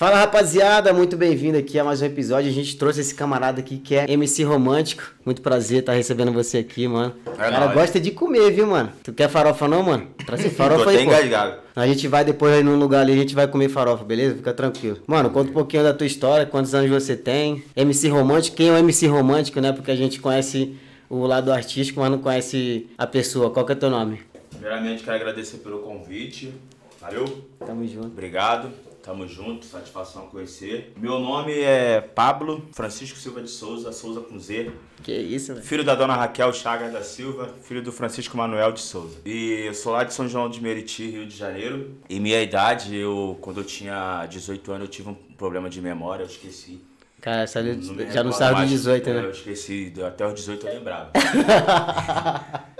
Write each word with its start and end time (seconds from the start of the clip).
Fala 0.00 0.16
rapaziada, 0.16 0.94
muito 0.94 1.14
bem-vindo 1.14 1.58
aqui 1.58 1.78
a 1.78 1.84
mais 1.84 2.00
um 2.00 2.06
episódio. 2.06 2.48
A 2.48 2.54
gente 2.54 2.74
trouxe 2.78 3.02
esse 3.02 3.14
camarada 3.14 3.60
aqui 3.60 3.76
que 3.76 3.94
é 3.94 4.10
MC 4.10 4.42
Romântico. 4.44 5.02
Muito 5.26 5.42
prazer 5.42 5.80
estar 5.80 5.92
recebendo 5.92 6.32
você 6.32 6.56
aqui, 6.56 6.88
mano. 6.88 7.14
É 7.26 7.28
o 7.28 7.32
cara 7.34 7.60
nóis. 7.60 7.74
gosta 7.74 8.00
de 8.00 8.10
comer, 8.10 8.50
viu, 8.50 8.66
mano? 8.66 8.90
Tu 9.04 9.12
quer 9.12 9.28
farofa 9.28 9.68
não, 9.68 9.82
mano? 9.82 10.08
Traz 10.24 10.40
farofa 10.56 10.84
Tô 10.84 10.88
aí, 10.88 10.96
pô. 10.96 11.02
engasgado. 11.02 11.58
A 11.76 11.86
gente 11.86 12.08
vai 12.08 12.24
depois 12.24 12.54
aí 12.54 12.62
num 12.62 12.78
lugar 12.78 13.02
ali, 13.02 13.12
a 13.12 13.16
gente 13.16 13.34
vai 13.34 13.46
comer 13.46 13.68
farofa, 13.68 14.02
beleza? 14.02 14.36
Fica 14.36 14.54
tranquilo. 14.54 14.96
Mano, 15.06 15.28
conta 15.28 15.50
um 15.50 15.52
pouquinho 15.52 15.82
da 15.82 15.92
tua 15.92 16.06
história, 16.06 16.46
quantos 16.46 16.74
anos 16.74 16.88
você 16.88 17.14
tem. 17.14 17.62
MC 17.76 18.08
Romântico, 18.08 18.56
quem 18.56 18.68
é 18.68 18.72
o 18.72 18.78
MC 18.78 19.06
Romântico, 19.06 19.60
né? 19.60 19.70
Porque 19.70 19.90
a 19.90 19.96
gente 19.96 20.18
conhece 20.18 20.76
o 21.10 21.26
lado 21.26 21.52
artístico, 21.52 22.00
mas 22.00 22.10
não 22.10 22.20
conhece 22.20 22.86
a 22.96 23.06
pessoa. 23.06 23.50
Qual 23.50 23.66
que 23.66 23.72
é 23.72 23.74
teu 23.74 23.90
nome? 23.90 24.22
Primeiramente, 24.48 25.02
quero 25.02 25.16
agradecer 25.16 25.58
pelo 25.58 25.80
convite. 25.80 26.54
Valeu? 27.02 27.26
Tamo 27.66 27.86
junto. 27.86 28.06
Obrigado. 28.06 28.70
Tamo 29.02 29.26
junto, 29.26 29.64
satisfação 29.64 30.26
conhecer. 30.26 30.92
Meu 30.96 31.18
nome 31.18 31.58
é 31.58 32.00
Pablo 32.00 32.68
Francisco 32.72 33.16
Silva 33.18 33.40
de 33.40 33.48
Souza, 33.48 33.92
Souza 33.92 34.20
com 34.20 34.38
Z. 34.38 34.70
Que 35.02 35.12
isso, 35.12 35.54
velho. 35.54 35.64
Filho 35.66 35.84
da 35.84 35.94
dona 35.94 36.14
Raquel 36.14 36.52
Chagas 36.52 36.92
da 36.92 37.02
Silva, 37.02 37.48
filho 37.62 37.82
do 37.82 37.90
Francisco 37.92 38.36
Manuel 38.36 38.72
de 38.72 38.80
Souza. 38.80 39.18
E 39.24 39.62
eu 39.66 39.74
sou 39.74 39.92
lá 39.92 40.04
de 40.04 40.12
São 40.12 40.28
João 40.28 40.50
de 40.50 40.62
Meriti, 40.62 41.08
Rio 41.08 41.26
de 41.26 41.34
Janeiro. 41.34 41.96
E 42.10 42.20
minha 42.20 42.42
idade, 42.42 42.94
eu, 42.94 43.38
quando 43.40 43.60
eu 43.60 43.64
tinha 43.64 44.26
18 44.26 44.72
anos, 44.72 44.84
eu 44.84 44.90
tive 44.90 45.08
um 45.08 45.14
problema 45.14 45.70
de 45.70 45.80
memória, 45.80 46.22
eu 46.22 46.28
esqueci. 46.28 46.82
Cara, 47.20 47.46
já 47.46 47.62
não 47.62 48.30
do 48.30 48.52
mais. 48.54 48.70
18, 48.70 49.10
É, 49.10 49.14
né? 49.14 49.24
Eu 49.24 49.30
esqueci, 49.30 49.92
até 50.06 50.26
os 50.26 50.34
18 50.34 50.66
eu 50.66 50.74
lembrava. 50.74 51.10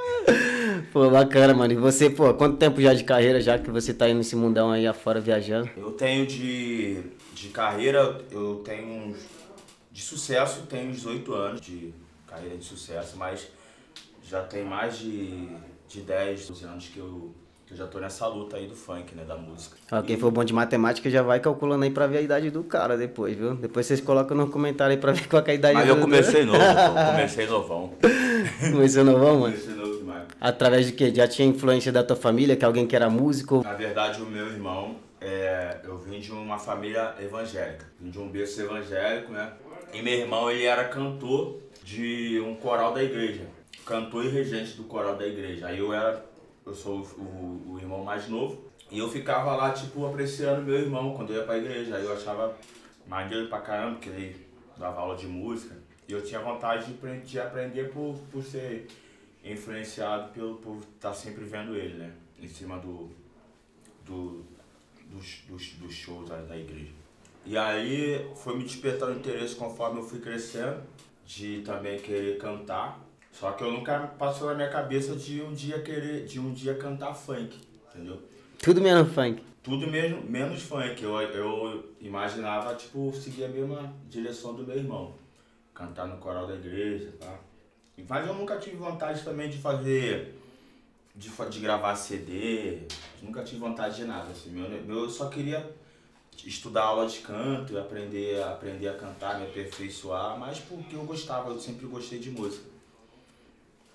Pô, 0.92 1.08
bacana, 1.08 1.54
mano. 1.54 1.72
E 1.72 1.76
você, 1.76 2.10
pô, 2.10 2.34
quanto 2.34 2.56
tempo 2.56 2.80
já 2.80 2.92
de 2.92 3.04
carreira 3.04 3.40
já 3.40 3.58
que 3.58 3.70
você 3.70 3.94
tá 3.94 4.06
aí 4.06 4.14
nesse 4.14 4.34
mundão 4.34 4.72
aí 4.72 4.86
afora 4.86 5.20
viajando? 5.20 5.70
Eu 5.76 5.92
tenho 5.92 6.26
de, 6.26 7.00
de 7.32 7.48
carreira, 7.48 8.20
eu 8.30 8.56
tenho 8.64 9.10
uns. 9.10 9.18
De 9.92 10.02
sucesso, 10.02 10.62
tenho 10.68 10.90
uns 10.90 11.04
8 11.04 11.34
anos 11.34 11.60
de 11.60 11.92
carreira 12.26 12.56
de 12.56 12.64
sucesso, 12.64 13.16
mas 13.16 13.48
já 14.24 14.40
tem 14.42 14.64
mais 14.64 14.98
de, 14.98 15.48
de 15.88 16.00
10, 16.00 16.48
12 16.48 16.64
anos 16.64 16.88
que 16.88 16.98
eu, 16.98 17.34
que 17.66 17.74
eu 17.74 17.76
já 17.76 17.86
tô 17.86 17.98
nessa 17.98 18.26
luta 18.26 18.56
aí 18.56 18.66
do 18.66 18.74
funk, 18.74 19.14
né? 19.14 19.24
Da 19.24 19.36
música. 19.36 19.76
Ó, 19.92 20.00
quem 20.02 20.16
for 20.16 20.30
bom 20.30 20.44
de 20.44 20.52
matemática 20.52 21.10
já 21.10 21.22
vai 21.22 21.40
calculando 21.40 21.84
aí 21.84 21.90
pra 21.90 22.06
ver 22.06 22.18
a 22.18 22.20
idade 22.22 22.50
do 22.50 22.62
cara 22.64 22.96
depois, 22.96 23.36
viu? 23.36 23.54
Depois 23.56 23.86
vocês 23.86 24.00
colocam 24.00 24.36
no 24.36 24.48
comentário 24.48 24.92
aí 24.92 25.00
pra 25.00 25.12
ver 25.12 25.28
qual 25.28 25.42
é 25.44 25.50
a 25.50 25.54
idade 25.54 25.74
Mas 25.74 25.86
do 25.86 25.94
eu 25.94 26.00
comecei 26.00 26.44
novo, 26.44 26.58
pô, 26.58 27.10
comecei 27.12 27.46
novão. 27.46 27.92
Começou 28.70 29.04
novão, 29.04 29.40
mano? 29.40 29.56
Comecei 29.56 29.74
demais. 29.74 29.79
Através 30.40 30.86
de 30.86 30.92
quê? 30.92 31.12
Já 31.14 31.28
tinha 31.28 31.46
influência 31.46 31.92
da 31.92 32.02
tua 32.02 32.16
família, 32.16 32.56
que 32.56 32.64
alguém 32.64 32.86
que 32.86 32.96
era 32.96 33.10
músico? 33.10 33.62
Na 33.62 33.74
verdade, 33.74 34.22
o 34.22 34.26
meu 34.26 34.46
irmão, 34.46 34.96
é, 35.20 35.80
eu 35.84 35.98
vim 35.98 36.18
de 36.18 36.32
uma 36.32 36.58
família 36.58 37.14
evangélica, 37.20 37.84
vim 38.00 38.10
de 38.10 38.18
um 38.18 38.28
berço 38.28 38.60
evangélico, 38.62 39.32
né? 39.32 39.52
E 39.92 40.00
meu 40.00 40.14
irmão, 40.14 40.50
ele 40.50 40.64
era 40.64 40.84
cantor 40.84 41.58
de 41.84 42.40
um 42.40 42.54
coral 42.54 42.94
da 42.94 43.02
igreja, 43.02 43.42
cantor 43.84 44.24
e 44.24 44.28
regente 44.28 44.76
do 44.76 44.84
coral 44.84 45.16
da 45.16 45.26
igreja. 45.26 45.66
Aí 45.66 45.78
eu 45.78 45.92
era, 45.92 46.24
eu 46.64 46.74
sou 46.74 47.00
o, 47.00 47.20
o- 47.20 47.72
o 47.74 47.78
irmão 47.78 48.02
mais 48.02 48.26
novo, 48.28 48.64
e 48.90 48.98
eu 48.98 49.08
ficava 49.10 49.54
lá, 49.54 49.70
tipo, 49.72 50.06
apreciando 50.06 50.62
meu 50.62 50.76
irmão 50.78 51.14
quando 51.14 51.30
eu 51.34 51.40
ia 51.40 51.44
pra 51.44 51.58
igreja. 51.58 51.96
Aí 51.96 52.04
eu 52.04 52.14
achava 52.14 52.56
maneiro 53.06 53.48
pra 53.48 53.60
caramba, 53.60 53.96
porque 53.96 54.08
ele 54.08 54.36
dava 54.78 55.00
aula 55.00 55.16
de 55.16 55.26
música, 55.26 55.76
e 56.08 56.12
eu 56.12 56.22
tinha 56.22 56.40
vontade 56.40 56.86
de, 56.86 56.92
apren- 56.92 57.20
de 57.20 57.38
aprender 57.38 57.90
por, 57.90 58.14
por 58.32 58.42
ser 58.42 58.86
influenciado 59.44 60.32
pelo, 60.32 60.56
por 60.56 60.78
estar 60.94 61.14
sempre 61.14 61.44
vendo 61.44 61.74
ele, 61.74 61.94
né? 61.94 62.12
Em 62.38 62.48
cima 62.48 62.78
do, 62.78 63.10
do, 64.04 64.44
dos, 65.06 65.42
dos, 65.48 65.72
dos 65.74 65.94
shows 65.94 66.28
da, 66.28 66.36
da 66.42 66.56
igreja. 66.56 66.92
E 67.44 67.56
aí 67.56 68.30
foi 68.36 68.56
me 68.56 68.64
despertando 68.64 69.18
interesse 69.18 69.54
conforme 69.54 70.00
eu 70.00 70.04
fui 70.04 70.20
crescendo, 70.20 70.82
de 71.26 71.62
também 71.62 71.98
querer 71.98 72.38
cantar. 72.38 73.00
Só 73.32 73.52
que 73.52 73.62
eu 73.62 73.70
nunca 73.70 73.98
passou 74.18 74.48
na 74.48 74.54
minha 74.54 74.68
cabeça 74.68 75.14
de 75.14 75.40
um 75.40 75.52
dia 75.52 75.80
querer, 75.80 76.26
de 76.26 76.40
um 76.40 76.52
dia 76.52 76.74
cantar 76.74 77.14
funk, 77.14 77.56
entendeu? 77.88 78.20
Tudo 78.58 78.80
menos 78.80 79.12
funk. 79.12 79.42
Tudo 79.62 79.86
mesmo, 79.86 80.22
menos 80.28 80.62
funk. 80.62 81.02
Eu, 81.02 81.20
eu 81.20 81.94
imaginava, 82.00 82.74
tipo, 82.74 83.12
seguir 83.14 83.44
a 83.44 83.48
mesma 83.48 83.94
direção 84.08 84.54
do 84.54 84.64
meu 84.64 84.76
irmão. 84.76 85.14
Cantar 85.72 86.06
no 86.08 86.18
coral 86.18 86.46
da 86.46 86.54
igreja, 86.54 87.12
tá? 87.18 87.38
Mas 88.08 88.26
eu 88.26 88.34
nunca 88.34 88.56
tive 88.58 88.76
vontade 88.76 89.22
também 89.22 89.48
de 89.48 89.58
fazer. 89.58 90.34
De, 91.14 91.28
de 91.50 91.60
gravar 91.60 91.96
CD. 91.96 92.78
Nunca 93.22 93.42
tive 93.42 93.60
vontade 93.60 93.96
de 93.96 94.04
nada. 94.04 94.30
Assim. 94.30 94.50
Meu, 94.50 95.04
eu 95.04 95.10
só 95.10 95.28
queria 95.28 95.68
estudar 96.44 96.84
aula 96.84 97.06
de 97.06 97.18
canto, 97.18 97.78
aprender, 97.78 98.42
aprender 98.42 98.88
a 98.88 98.94
cantar, 98.94 99.38
me 99.38 99.46
aperfeiçoar, 99.46 100.38
mas 100.38 100.58
porque 100.58 100.96
eu 100.96 101.04
gostava, 101.04 101.50
eu 101.50 101.60
sempre 101.60 101.86
gostei 101.86 102.18
de 102.18 102.30
música. 102.30 102.64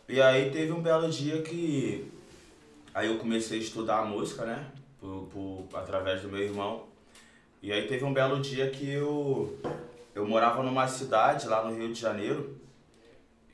E 0.08 0.22
aí 0.22 0.52
teve 0.52 0.72
um 0.72 0.82
belo 0.82 1.10
dia 1.10 1.42
que 1.42 2.12
Aí 2.96 3.08
eu 3.08 3.18
comecei 3.18 3.60
a 3.60 3.62
estudar 3.62 4.06
música, 4.06 4.46
né? 4.46 4.72
Por, 5.02 5.28
por- 5.28 5.68
através 5.78 6.22
do 6.22 6.30
meu 6.30 6.40
irmão. 6.42 6.86
E 7.62 7.70
aí 7.70 7.88
teve 7.90 8.06
um 8.06 8.14
belo 8.14 8.40
dia 8.40 8.70
que 8.70 8.90
eu, 8.90 9.60
eu 10.16 10.26
morava 10.26 10.64
numa 10.64 10.88
cidade 10.88 11.46
lá 11.46 11.66
no 11.66 11.76
Rio 11.76 11.92
de 11.92 12.00
Janeiro. 12.00 12.56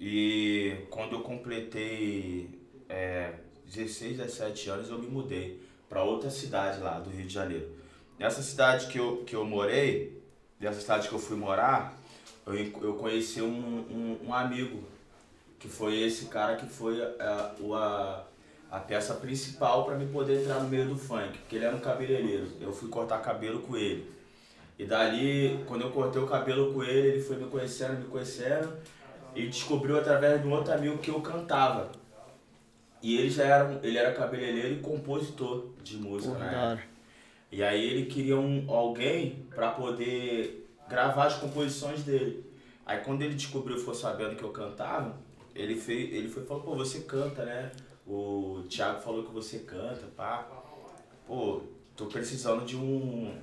E 0.04 0.78
quando 0.90 1.14
eu 1.14 1.20
completei 1.20 2.50
é, 2.90 3.34
16, 3.68 4.18
17 4.18 4.70
anos, 4.72 4.90
eu 4.90 4.98
me 4.98 5.06
mudei 5.06 5.62
para 5.88 6.04
outra 6.04 6.32
cidade 6.32 6.82
lá 6.82 7.00
do 7.00 7.12
Rio 7.12 7.28
de 7.28 7.32
Janeiro. 7.32 7.70
Nessa 8.18 8.42
cidade 8.42 8.88
que 8.88 8.98
eu, 8.98 9.18
que 9.18 9.36
eu 9.36 9.46
morei, 9.46 10.20
nessa 10.60 10.82
cidade 10.82 11.08
que 11.08 11.14
eu 11.14 11.20
fui 11.20 11.38
morar, 11.38 11.96
eu, 12.48 12.56
eu 12.82 12.96
conheci 12.96 13.44
um, 13.44 13.46
um, 13.46 14.18
um 14.26 14.34
amigo, 14.34 14.84
que 15.60 15.68
foi 15.68 16.02
esse 16.02 16.26
cara 16.26 16.56
que 16.56 16.66
foi 16.66 17.00
a, 17.20 17.54
a, 17.76 18.24
a 18.72 18.80
peça 18.80 19.14
principal 19.14 19.86
para 19.86 19.96
me 19.96 20.08
poder 20.08 20.42
entrar 20.42 20.62
no 20.62 20.68
meio 20.68 20.88
do 20.88 20.98
funk, 20.98 21.38
porque 21.38 21.58
ele 21.58 21.66
era 21.66 21.76
um 21.76 21.80
cabeleireiro. 21.80 22.48
Eu 22.60 22.74
fui 22.74 22.90
cortar 22.90 23.20
cabelo 23.20 23.62
com 23.62 23.78
ele. 23.78 24.12
E 24.80 24.86
dali, 24.86 25.64
quando 25.68 25.82
eu 25.82 25.92
cortei 25.92 26.20
o 26.20 26.26
cabelo 26.26 26.74
com 26.74 26.84
ele, 26.84 27.10
ele 27.10 27.22
foi 27.22 27.36
me 27.36 27.46
conhecendo, 27.46 28.00
me 28.00 28.06
conhecendo, 28.06 28.74
e 29.36 29.48
descobriu 29.48 29.98
através 29.98 30.42
de 30.42 30.48
um 30.48 30.52
outro 30.52 30.74
amigo 30.74 30.98
que 30.98 31.10
eu 31.10 31.22
cantava. 31.22 31.92
E 33.02 33.18
ele 33.18 33.30
já 33.30 33.44
era, 33.44 33.80
ele 33.82 33.98
era 33.98 34.14
cabeleireiro 34.14 34.76
e 34.76 34.80
compositor 34.80 35.70
de 35.82 35.98
música, 35.98 36.34
Porra, 36.34 36.76
né? 36.76 36.84
E 37.52 37.64
aí 37.64 37.84
ele 37.84 38.06
queria 38.06 38.38
um, 38.38 38.70
alguém 38.72 39.46
para 39.54 39.72
poder 39.72 40.70
gravar 40.88 41.26
as 41.26 41.36
composições 41.36 42.04
dele. 42.04 42.46
Aí 42.86 43.00
quando 43.00 43.22
ele 43.24 43.34
descobriu, 43.34 43.78
ficou 43.78 43.94
sabendo 43.94 44.36
que 44.36 44.44
eu 44.44 44.52
cantava, 44.52 45.18
ele, 45.56 45.76
fez, 45.76 46.14
ele 46.14 46.30
foi 46.30 46.44
e 46.44 46.46
falou, 46.46 46.64
pô, 46.64 46.76
você 46.76 47.02
canta, 47.02 47.44
né? 47.44 47.72
O 48.06 48.64
Thiago 48.70 49.02
falou 49.02 49.24
que 49.24 49.32
você 49.32 49.60
canta, 49.60 50.08
pá. 50.16 50.48
Pô, 51.28 51.62
tô 51.96 52.06
precisando 52.06 52.66
de 52.66 52.76
um. 52.76 53.34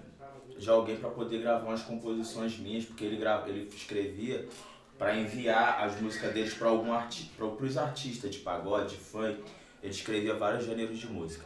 de 0.57 0.69
alguém 0.69 0.97
para 0.97 1.11
poder 1.11 1.41
gravar 1.41 1.67
umas 1.67 1.83
composições 1.83 2.59
minhas, 2.59 2.85
porque 2.85 3.05
ele, 3.05 3.17
grava, 3.17 3.49
ele 3.49 3.69
escrevia 3.69 4.49
para 4.99 5.17
enviar 5.17 5.85
as 5.85 6.01
músicas 6.01 6.35
deles 6.35 6.53
para 6.55 6.69
algum 6.69 6.93
arti 6.93 7.31
para 7.37 7.47
os 7.47 7.79
artistas 7.79 8.31
de 8.31 8.39
pagode, 8.39 8.97
de 8.97 8.97
funk. 8.97 9.43
Ele 9.83 9.93
escrevia 9.93 10.35
vários 10.35 10.65
gêneros 10.67 10.99
de 10.99 11.07
música. 11.07 11.45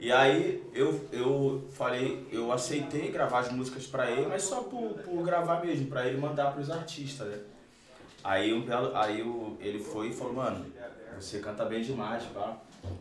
E 0.00 0.10
aí 0.10 0.64
eu, 0.72 1.06
eu 1.12 1.68
falei, 1.70 2.26
eu 2.32 2.50
aceitei 2.52 3.10
gravar 3.10 3.40
as 3.40 3.52
músicas 3.52 3.86
pra 3.86 4.10
ele, 4.10 4.26
mas 4.26 4.44
só 4.44 4.62
por, 4.62 4.94
por 5.00 5.22
gravar 5.24 5.64
mesmo, 5.64 5.88
pra 5.88 6.06
ele 6.06 6.18
mandar 6.18 6.52
pros 6.52 6.70
artistas, 6.70 7.26
né? 7.26 7.38
Aí, 8.22 8.52
um 8.52 8.62
belo, 8.62 8.96
aí 8.96 9.22
o, 9.22 9.56
ele 9.60 9.78
foi 9.78 10.08
e 10.08 10.12
falou, 10.12 10.34
mano, 10.34 10.66
você 11.18 11.40
canta 11.40 11.64
bem 11.64 11.82
demais, 11.82 12.24
pá. 12.24 12.56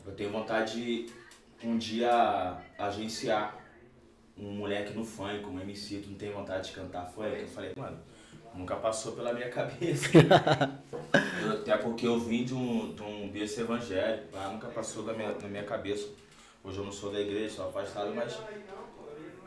Eu 0.06 0.14
tenho 0.14 0.32
vontade 0.32 1.06
de 1.60 1.68
um 1.68 1.78
dia 1.78 2.58
agenciar 2.78 3.58
um 4.38 4.52
moleque 4.52 4.94
no 4.94 5.04
funk, 5.04 5.46
um 5.46 5.60
MC, 5.60 6.00
tu 6.00 6.10
não 6.10 6.18
tem 6.18 6.32
vontade 6.32 6.70
de 6.70 6.74
cantar 6.74 7.06
funk? 7.06 7.42
Eu 7.42 7.48
falei, 7.48 7.74
mano, 7.76 8.00
nunca 8.58 8.76
passou 8.76 9.14
pela 9.14 9.34
minha 9.34 9.50
cabeça. 9.50 10.10
Eu- 11.40 11.52
até 11.54 11.78
porque 11.78 12.06
eu 12.08 12.20
vim 12.20 12.44
de 12.44 12.54
um, 12.54 12.94
de 12.94 13.02
um 13.04 13.30
berço 13.30 13.62
evangélico, 13.62 14.28
pá, 14.32 14.50
nunca 14.50 14.68
passou 14.70 15.04
da 15.04 15.14
minha, 15.14 15.34
na 15.34 15.48
minha 15.48 15.64
cabeça. 15.64 16.08
Hoje 16.64 16.78
eu 16.80 16.86
não 16.86 16.92
sou 16.92 17.12
da 17.12 17.20
igreja, 17.20 17.56
sou 17.56 17.68
afastado, 17.70 18.14
mas 18.16 18.42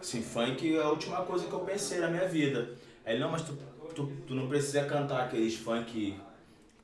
assim, 0.01 0.23
funk 0.23 0.77
é 0.77 0.81
a 0.83 0.89
última 0.89 1.23
coisa 1.25 1.47
que 1.47 1.53
eu 1.53 1.61
pensei 1.61 1.99
na 1.99 2.09
minha 2.09 2.29
vida. 2.29 2.71
Aí 3.05 3.15
ele, 3.15 3.23
não, 3.23 3.31
mas 3.31 3.43
tu, 3.43 3.57
tu, 3.95 4.07
tu 4.27 4.35
não 4.35 4.49
precisa 4.49 4.85
cantar 4.85 5.25
aqueles 5.25 5.57
funk 5.57 6.23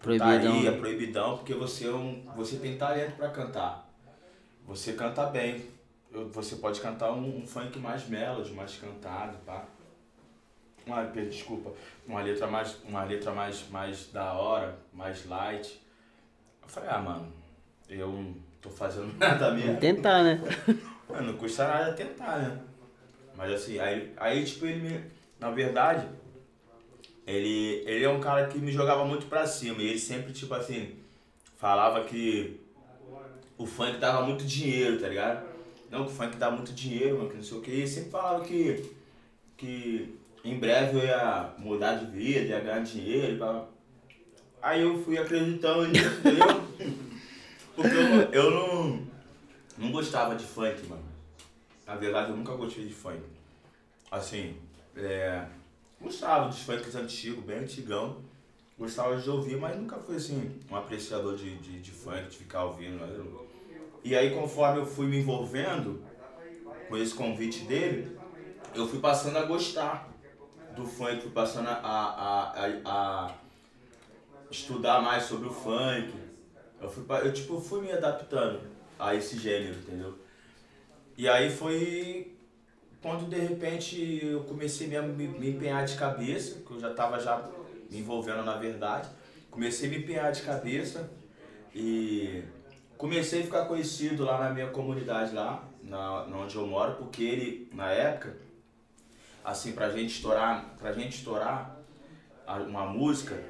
Proibidão, 0.01 0.39
putaria, 0.39 0.71
né? 0.73 0.79
proibidão, 0.79 1.37
porque 1.39 1.55
você, 1.55 1.87
é 1.87 1.93
um, 1.93 2.23
você 2.35 2.57
tem 2.59 2.77
talento 2.77 3.17
pra 3.17 3.31
cantar. 3.31 3.89
Você 4.67 4.93
canta 4.95 5.27
bem. 5.27 5.65
Você 6.33 6.57
pode 6.57 6.81
cantar 6.81 7.13
um, 7.13 7.39
um 7.43 7.47
funk 7.47 7.79
mais 7.79 8.09
melody, 8.09 8.53
mais 8.53 8.77
cantado, 8.77 9.37
pá. 9.47 9.67
Uma, 10.87 11.03
desculpa, 11.05 11.73
uma 12.07 12.23
letra 12.23 12.47
mais, 12.47 12.77
uma 12.85 13.03
letra 13.03 13.33
mais, 13.33 13.69
mais 13.71 14.07
da 14.13 14.35
hora, 14.35 14.79
mais 14.93 15.27
light. 15.27 15.83
Eu 16.63 16.69
falei, 16.69 16.89
ah, 16.89 16.99
mano, 16.99 17.33
eu 17.89 18.07
não 18.07 18.35
tô 18.63 18.71
fazendo 18.71 19.13
nada 19.19 19.51
mesmo. 19.51 19.79
Tentar, 19.79 20.23
né? 20.23 20.41
Mano, 21.09 21.33
não 21.33 21.39
custa 21.39 21.67
nada 21.69 21.93
tentar, 21.93 22.39
né? 22.39 22.59
Mas 23.37 23.53
assim, 23.53 23.79
aí, 23.79 24.13
aí 24.17 24.45
tipo, 24.45 24.67
ele 24.67 24.81
me. 24.81 25.05
Na 25.39 25.53
verdade, 25.53 26.09
ele, 27.25 27.85
ele 27.87 28.05
é 28.05 28.09
um 28.09 28.19
cara 28.19 28.49
que 28.49 28.59
me 28.59 28.73
jogava 28.73 29.05
muito 29.05 29.27
pra 29.27 29.47
cima. 29.47 29.81
E 29.81 29.89
ele 29.89 29.99
sempre, 30.01 30.33
tipo 30.33 30.53
assim, 30.53 30.97
falava 31.57 32.03
que 32.05 32.61
o 33.57 33.65
funk 33.67 33.99
dava 33.99 34.23
muito 34.23 34.45
dinheiro, 34.45 34.99
tá 35.01 35.09
ligado? 35.09 35.47
Não, 35.91 36.05
que 36.05 36.11
o 36.11 36.15
funk 36.15 36.37
dá 36.37 36.51
muito 36.51 36.73
dinheiro, 36.73 37.19
mano, 37.19 37.31
que 37.31 37.37
não 37.37 37.43
sei 37.43 37.59
o 37.59 37.61
que. 37.61 37.71
E 37.71 37.75
ele 37.75 37.87
sempre 37.87 38.11
falava 38.11 38.45
que, 38.45 38.91
que 39.57 40.19
em 40.51 40.59
breve 40.59 40.99
eu 40.99 41.05
ia 41.05 41.55
mudar 41.59 41.95
de 41.97 42.07
vida, 42.07 42.47
ia 42.47 42.61
ganhar 42.61 42.83
dinheiro 42.83 43.33
e 43.33 43.37
blá. 43.37 43.67
Aí 44.63 44.83
eu 44.83 45.03
fui 45.03 45.19
acreditando 45.19 45.89
nisso, 45.89 46.21
entendeu? 46.21 46.47
Porque 47.75 47.95
eu, 47.95 48.33
eu 48.33 48.51
não, 48.51 49.07
não 49.77 49.93
gostava 49.93 50.35
de 50.35 50.45
funk, 50.45 50.87
mano. 50.89 51.05
Na 51.87 51.95
verdade, 51.95 52.31
eu 52.31 52.37
nunca 52.37 52.55
gostei 52.55 52.87
de 52.87 52.95
funk. 52.95 53.21
Assim, 54.11 54.57
é, 54.97 55.45
gostava 56.01 56.49
dos 56.49 56.61
funks 56.61 56.95
antigos, 56.95 57.45
bem 57.45 57.59
antigão. 57.59 58.19
Gostava 58.79 59.17
de 59.17 59.29
ouvir, 59.29 59.57
mas 59.57 59.77
nunca 59.77 59.97
fui 59.97 60.17
assim, 60.17 60.61
um 60.71 60.77
apreciador 60.77 61.37
de, 61.37 61.57
de, 61.57 61.81
de 61.81 61.91
funk, 61.91 62.29
de 62.29 62.37
ficar 62.37 62.65
ouvindo. 62.65 63.03
Eu... 63.05 63.47
E 64.05 64.15
aí, 64.15 64.35
conforme 64.35 64.81
eu 64.81 64.87
fui 64.87 65.07
me 65.07 65.19
envolvendo 65.19 66.03
com 66.89 66.97
esse 66.97 67.15
convite 67.15 67.65
dele, 67.65 68.17
eu 68.75 68.87
fui 68.87 69.01
passando 69.01 69.39
a 69.39 69.45
gostar 69.45 70.16
do 70.77 70.87
funk, 70.87 71.23
fui 71.23 71.31
passando 71.31 71.69
a, 71.69 71.73
a, 71.73 72.53
a, 72.53 73.27
a 73.27 73.35
estudar 74.51 75.01
mais 75.01 75.25
sobre 75.25 75.49
o 75.49 75.53
funk. 75.53 76.13
Eu, 76.81 76.91
fui, 76.91 77.05
eu 77.25 77.33
tipo, 77.33 77.61
fui 77.61 77.81
me 77.81 77.91
adaptando 77.91 78.61
a 78.99 79.15
esse 79.15 79.39
gênero, 79.39 79.75
entendeu? 79.79 80.15
E 81.17 81.29
aí 81.29 81.51
foi 81.51 82.37
quando 83.01 83.29
de 83.29 83.39
repente 83.39 84.21
eu 84.23 84.45
comecei 84.45 84.87
mesmo 84.87 85.11
a 85.11 85.13
me, 85.13 85.27
me 85.27 85.51
empenhar 85.51 85.85
de 85.85 85.97
cabeça, 85.97 86.61
que 86.61 86.71
eu 86.71 86.81
já 86.81 86.91
estava 86.91 87.19
já 87.19 87.43
me 87.91 87.99
envolvendo 87.99 88.45
na 88.45 88.57
verdade. 88.57 89.09
Comecei 89.51 89.89
a 89.89 89.91
me 89.91 89.99
empenhar 89.99 90.31
de 90.33 90.43
cabeça 90.43 91.11
e 91.75 92.43
comecei 92.99 93.41
a 93.41 93.45
ficar 93.45 93.65
conhecido 93.65 94.25
lá 94.25 94.39
na 94.39 94.51
minha 94.51 94.69
comunidade 94.69 95.35
lá, 95.35 95.65
na, 95.83 96.27
na 96.27 96.37
onde 96.37 96.57
eu 96.57 96.67
moro, 96.67 96.95
porque 96.97 97.23
ele, 97.23 97.71
na 97.73 97.91
época, 97.91 98.37
assim, 99.47 99.73
pra 99.73 99.89
gente 99.91 100.17
estourar, 100.17 100.75
pra 100.77 100.93
gente 100.93 101.19
estourar 101.19 101.79
uma 102.67 102.85
música, 102.85 103.41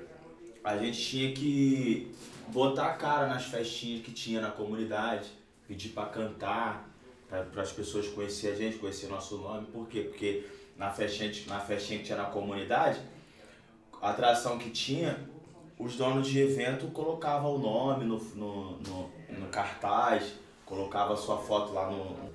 a 0.63 0.77
gente 0.77 1.01
tinha 1.01 1.33
que 1.33 2.15
botar 2.49 2.89
a 2.89 2.95
cara 2.95 3.27
nas 3.27 3.47
festinhas 3.47 4.05
que 4.05 4.13
tinha 4.13 4.43
na 4.43 4.51
comunidade, 4.51 5.31
pedir 5.67 5.89
para 5.89 6.11
cantar, 6.11 6.87
para 7.29 7.63
as 7.63 7.73
pessoas 7.73 8.07
conhecerem 8.09 8.55
a 8.55 8.59
gente, 8.59 8.79
conhecer 8.79 9.09
nosso 9.09 9.39
nome. 9.39 9.67
Por 9.69 9.89
quê? 9.89 10.03
Porque 10.03 10.47
na 10.77 10.91
festinha, 10.91 11.33
na 11.47 11.61
festinha 11.61 11.99
que 11.99 12.05
tinha 12.05 12.19
na 12.19 12.27
comunidade, 12.27 13.01
a 14.03 14.11
atração 14.11 14.59
que 14.59 14.69
tinha, 14.69 15.19
os 15.79 15.97
donos 15.97 16.29
de 16.29 16.39
evento 16.41 16.89
colocavam 16.89 17.55
o 17.55 17.59
nome 17.59 18.05
no, 18.05 18.19
no, 18.35 18.79
no, 18.81 19.11
no 19.31 19.47
cartaz, 19.49 20.35
colocava 20.67 21.15
a 21.15 21.17
sua 21.17 21.39
foto 21.39 21.73
lá 21.73 21.91
no, 21.91 22.31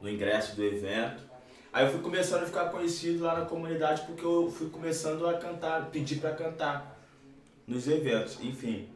no 0.00 0.08
ingresso 0.08 0.56
do 0.56 0.64
evento. 0.64 1.33
Aí 1.74 1.86
eu 1.86 1.90
fui 1.90 2.00
começando 2.00 2.44
a 2.44 2.46
ficar 2.46 2.66
conhecido 2.66 3.24
lá 3.24 3.40
na 3.40 3.46
comunidade 3.46 4.02
porque 4.02 4.24
eu 4.24 4.48
fui 4.48 4.70
começando 4.70 5.26
a 5.26 5.34
cantar, 5.34 5.86
pedir 5.86 6.20
para 6.20 6.32
cantar 6.32 6.96
nos 7.66 7.88
eventos, 7.88 8.38
enfim. 8.40 8.88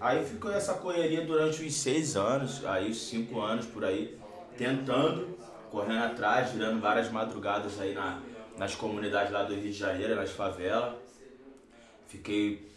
Aí 0.00 0.24
ficou 0.24 0.52
essa 0.52 0.74
correria 0.74 1.24
durante 1.24 1.62
uns 1.62 1.76
seis 1.76 2.16
anos, 2.16 2.66
aí 2.66 2.90
uns 2.90 3.02
cinco 3.02 3.40
anos 3.40 3.66
por 3.66 3.84
aí, 3.84 4.18
tentando, 4.58 5.38
correndo 5.70 6.02
atrás, 6.02 6.50
virando 6.50 6.80
várias 6.80 7.08
madrugadas 7.08 7.80
aí 7.80 7.94
na, 7.94 8.20
nas 8.58 8.74
comunidades 8.74 9.32
lá 9.32 9.44
do 9.44 9.54
Rio 9.54 9.70
de 9.70 9.72
Janeiro, 9.72 10.16
nas 10.16 10.30
favelas. 10.30 10.96
Fiquei, 12.08 12.68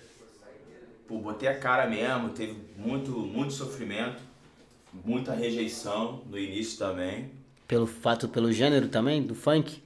pô, 1.08 1.18
botei 1.18 1.50
a 1.50 1.58
cara 1.58 1.88
mesmo, 1.88 2.30
teve 2.30 2.56
muito, 2.78 3.10
muito 3.10 3.54
sofrimento, 3.54 4.22
muita 4.94 5.34
rejeição 5.34 6.22
no 6.28 6.38
início 6.38 6.78
também. 6.78 7.37
Pelo 7.68 7.86
fato, 7.86 8.30
pelo 8.30 8.52
gênero 8.52 8.88
também, 8.88 9.22
do 9.22 9.36
funk? 9.36 9.84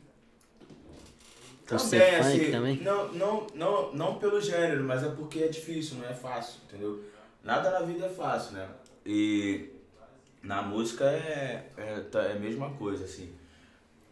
Por 1.66 1.78
também, 1.78 1.80
ser 1.80 2.24
funk 2.24 2.42
assim, 2.42 2.52
também? 2.52 2.78
Não, 2.82 3.14
não, 3.14 3.48
não, 3.56 3.94
não 3.94 4.16
pelo 4.20 4.40
gênero, 4.40 4.84
mas 4.84 5.04
é 5.04 5.10
porque 5.10 5.40
é 5.40 5.48
difícil, 5.48 5.98
não 5.98 6.06
é 6.06 6.14
fácil, 6.14 6.60
entendeu? 6.68 7.04
Nada 7.44 7.72
na 7.72 7.82
vida 7.82 8.06
é 8.06 8.10
fácil, 8.10 8.54
né? 8.54 8.68
E 9.06 9.70
na 10.44 10.62
música 10.62 11.06
é, 11.06 11.72
é, 11.78 12.00
tá, 12.02 12.24
é 12.24 12.34
a 12.34 12.40
mesma 12.40 12.70
coisa, 12.72 13.06
assim. 13.06 13.34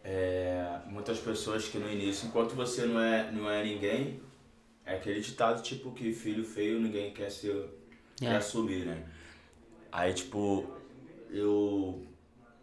É, 0.02 0.80
muitas 0.86 1.18
pessoas 1.18 1.68
que 1.68 1.78
no 1.78 1.90
início, 1.90 2.26
enquanto 2.26 2.54
você 2.54 2.86
não 2.86 3.00
é, 3.00 3.30
não 3.30 3.50
é 3.50 3.62
ninguém, 3.62 4.20
é 4.84 4.96
aquele 4.96 5.20
ditado 5.20 5.62
tipo 5.62 5.92
que 5.92 6.12
filho 6.12 6.44
feio 6.44 6.80
ninguém 6.80 7.12
quer 7.12 7.30
ser 7.30 7.68
é. 8.20 8.26
quer 8.26 8.36
assumir, 8.36 8.86
né? 8.86 9.04
Aí 9.92 10.12
tipo, 10.14 10.66
eu 11.30 12.06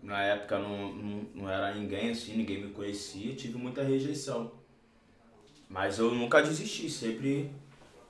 na 0.02 0.22
época 0.22 0.60
não, 0.60 0.94
não, 0.94 1.26
não 1.34 1.50
era 1.50 1.74
ninguém 1.74 2.12
assim, 2.12 2.36
ninguém 2.36 2.64
me 2.64 2.72
conhecia, 2.72 3.36
tive 3.36 3.58
muita 3.58 3.84
rejeição. 3.84 4.52
Mas 5.70 6.00
eu 6.00 6.12
nunca 6.12 6.42
desisti, 6.42 6.90
sempre 6.90 7.52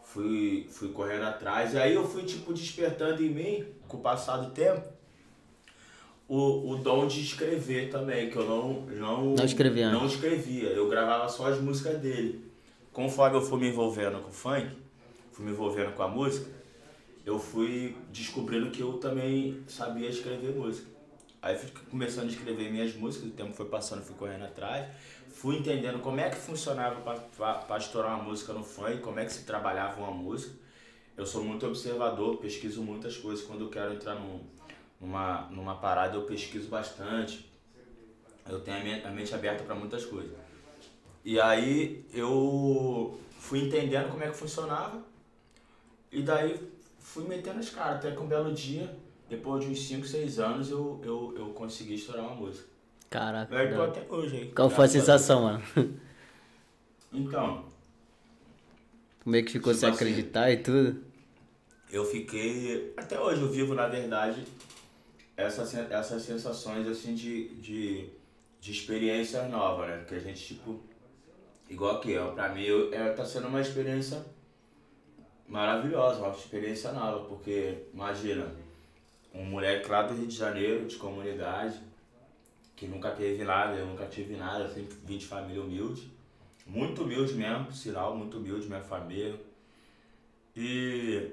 fui, 0.03 0.67
fui 0.69 0.89
correndo 0.89 1.23
atrás. 1.23 1.73
E 1.73 1.77
aí 1.77 1.93
eu 1.93 2.07
fui 2.07 2.23
tipo 2.23 2.53
despertando 2.53 3.23
em 3.23 3.29
mim, 3.29 3.65
com 3.87 3.97
o 3.97 4.01
passar 4.01 4.37
do 4.37 4.51
tempo, 4.51 4.87
o, 6.27 6.71
o 6.71 6.75
dom 6.77 7.07
de 7.07 7.21
escrever 7.21 7.89
também, 7.89 8.29
que 8.29 8.35
eu 8.35 8.45
não, 8.45 8.81
não, 8.81 9.35
não, 9.35 9.45
escrevia. 9.45 9.91
não 9.91 10.05
escrevia. 10.05 10.69
Eu 10.69 10.89
gravava 10.89 11.27
só 11.29 11.47
as 11.47 11.59
músicas 11.59 11.99
dele. 11.99 12.45
Conforme 12.91 13.37
eu 13.37 13.41
fui 13.41 13.59
me 13.59 13.69
envolvendo 13.69 14.19
com 14.21 14.29
o 14.29 14.33
funk, 14.33 14.67
fui 15.31 15.45
me 15.45 15.51
envolvendo 15.51 15.93
com 15.93 16.03
a 16.03 16.07
música, 16.07 16.49
eu 17.25 17.39
fui 17.39 17.95
descobrindo 18.11 18.71
que 18.71 18.81
eu 18.81 18.93
também 18.93 19.61
sabia 19.67 20.09
escrever 20.09 20.55
música. 20.55 20.96
Aí 21.47 21.57
fui 21.57 21.69
começando 21.89 22.25
a 22.25 22.27
escrever 22.27 22.69
minhas 22.69 22.93
músicas, 22.93 23.29
o 23.29 23.31
tempo 23.31 23.53
foi 23.53 23.67
passando, 23.67 24.03
fui 24.03 24.17
correndo 24.17 24.43
atrás, 24.43 24.85
fui 25.29 25.55
entendendo 25.55 25.99
como 25.99 26.19
é 26.19 26.29
que 26.29 26.35
funcionava 26.35 26.99
para 26.99 27.77
estourar 27.77 28.15
uma 28.15 28.23
música 28.25 28.51
no 28.51 28.65
funk, 28.65 28.97
como 28.97 29.17
é 29.17 29.23
que 29.23 29.31
se 29.31 29.45
trabalhava 29.45 29.97
uma 30.01 30.11
música. 30.11 30.53
Eu 31.15 31.25
sou 31.25 31.41
muito 31.41 31.65
observador, 31.65 32.35
pesquiso 32.35 32.81
muitas 32.83 33.15
coisas. 33.15 33.45
Quando 33.45 33.61
eu 33.61 33.69
quero 33.69 33.93
entrar 33.93 34.15
num, 34.15 34.41
numa, 34.99 35.43
numa 35.49 35.75
parada, 35.75 36.17
eu 36.17 36.23
pesquiso 36.23 36.67
bastante. 36.67 37.49
Eu 38.49 38.59
tenho 38.59 39.05
a, 39.05 39.07
a 39.07 39.11
mente 39.11 39.33
aberta 39.33 39.63
para 39.63 39.73
muitas 39.73 40.05
coisas. 40.05 40.35
E 41.23 41.39
aí 41.39 42.05
eu 42.13 43.17
fui 43.39 43.59
entendendo 43.67 44.11
como 44.11 44.21
é 44.21 44.27
que 44.29 44.35
funcionava. 44.35 45.01
E 46.11 46.23
daí 46.23 46.59
fui 46.99 47.25
metendo 47.25 47.59
as 47.59 47.69
caras, 47.69 47.99
até 47.99 48.11
que 48.11 48.19
um 48.19 48.27
belo 48.27 48.53
dia 48.53 48.93
depois 49.29 49.63
de 49.63 49.71
uns 49.71 49.87
5, 49.87 50.05
6 50.05 50.39
anos, 50.39 50.69
eu, 50.69 51.01
eu, 51.03 51.33
eu 51.37 51.45
consegui 51.47 51.95
estourar 51.95 52.25
uma 52.25 52.35
música. 52.35 52.67
Caraca. 53.09 53.53
Eu 53.55 53.75
tô 53.75 53.81
até 53.83 54.05
hoje 54.09 54.37
aí. 54.37 54.51
Qual 54.51 54.69
foi 54.69 54.85
a 54.85 54.87
sensação, 54.87 55.43
mano? 55.43 55.63
Então. 57.11 57.65
Como 59.23 59.35
é 59.35 59.41
que 59.41 59.51
ficou 59.51 59.73
tipo 59.73 59.79
sem 59.79 59.89
assim, 59.89 59.95
acreditar 59.95 60.51
e 60.51 60.57
tudo? 60.57 61.03
Eu 61.89 62.05
fiquei. 62.05 62.93
Até 62.97 63.19
hoje 63.19 63.41
eu 63.41 63.49
vivo, 63.49 63.73
na 63.73 63.87
verdade, 63.87 64.43
essas, 65.35 65.73
essas 65.73 66.21
sensações 66.21 66.85
assim 66.87 67.15
de, 67.15 67.49
de, 67.55 68.09
de 68.59 68.71
experiência 68.71 69.47
nova, 69.47 69.87
né? 69.87 69.97
Porque 69.97 70.15
a 70.15 70.19
gente, 70.19 70.55
tipo. 70.55 70.81
Igual 71.69 71.97
aqui, 71.97 72.17
ó, 72.17 72.31
pra 72.31 72.49
mim 72.49 72.63
eu, 72.63 72.93
é, 72.93 73.11
tá 73.11 73.25
sendo 73.25 73.47
uma 73.47 73.59
experiência 73.59 74.25
maravilhosa, 75.47 76.19
uma 76.21 76.31
experiência 76.31 76.93
nova, 76.93 77.25
porque 77.25 77.87
imagina 77.93 78.53
um 79.33 79.45
moleque 79.45 79.89
lá 79.89 80.03
do 80.03 80.13
Rio 80.13 80.27
de 80.27 80.35
Janeiro, 80.35 80.85
de 80.85 80.95
comunidade, 80.95 81.79
que 82.75 82.87
nunca 82.87 83.11
teve 83.11 83.43
nada, 83.43 83.75
eu 83.75 83.85
nunca 83.85 84.05
tive 84.05 84.35
nada, 84.35 84.69
sempre 84.69 84.95
vim 85.03 85.17
de 85.17 85.25
família 85.25 85.61
humilde. 85.61 86.11
Muito 86.65 87.03
humilde 87.03 87.33
mesmo, 87.33 87.65
por 87.65 87.73
sinal, 87.73 88.15
muito 88.15 88.37
humilde, 88.37 88.67
minha 88.67 88.81
família. 88.81 89.39
E 90.55 91.31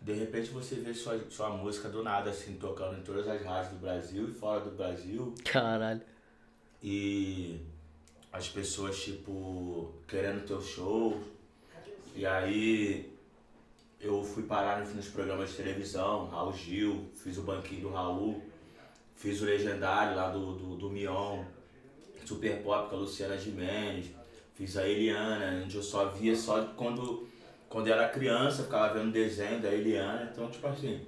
de 0.00 0.12
repente 0.12 0.50
você 0.50 0.76
vê 0.76 0.92
sua, 0.92 1.18
sua 1.30 1.50
música 1.50 1.88
do 1.88 2.02
nada, 2.02 2.30
assim, 2.30 2.56
tocando 2.56 2.98
em 2.98 3.02
todas 3.02 3.26
as 3.26 3.42
rádios 3.42 3.72
do 3.74 3.78
Brasil 3.80 4.28
e 4.28 4.32
fora 4.32 4.60
do 4.60 4.70
Brasil. 4.70 5.34
Caralho. 5.44 6.02
E 6.82 7.60
as 8.32 8.48
pessoas, 8.48 9.02
tipo, 9.02 9.92
querendo 10.06 10.46
teu 10.46 10.60
show. 10.60 11.20
E 12.14 12.24
aí 12.26 13.15
eu 14.00 14.22
fui 14.22 14.42
parar 14.42 14.84
nos 14.84 15.08
programas 15.08 15.50
de 15.50 15.56
televisão, 15.56 16.26
Raul 16.26 16.52
Gil, 16.52 17.06
fiz 17.14 17.38
o 17.38 17.42
banquinho 17.42 17.82
do 17.82 17.88
Raul, 17.90 18.42
fiz 19.14 19.40
o 19.40 19.44
legendário 19.44 20.16
lá 20.16 20.28
do, 20.28 20.54
do, 20.54 20.76
do 20.76 20.90
Mion, 20.90 21.44
Super 22.24 22.62
Pop 22.62 22.90
com 22.90 22.96
a 22.96 22.98
Luciana 22.98 23.38
Gimenez, 23.38 24.06
fiz 24.54 24.76
a 24.76 24.86
Eliana, 24.86 25.62
onde 25.64 25.76
eu 25.76 25.82
só 25.82 26.08
via 26.08 26.36
só 26.36 26.64
quando, 26.76 27.26
quando 27.68 27.88
era 27.88 28.08
criança, 28.08 28.64
ficava 28.64 28.94
vendo 28.94 29.12
desenho 29.12 29.60
da 29.60 29.72
Eliana, 29.72 30.30
então 30.32 30.50
tipo 30.50 30.66
assim. 30.66 31.06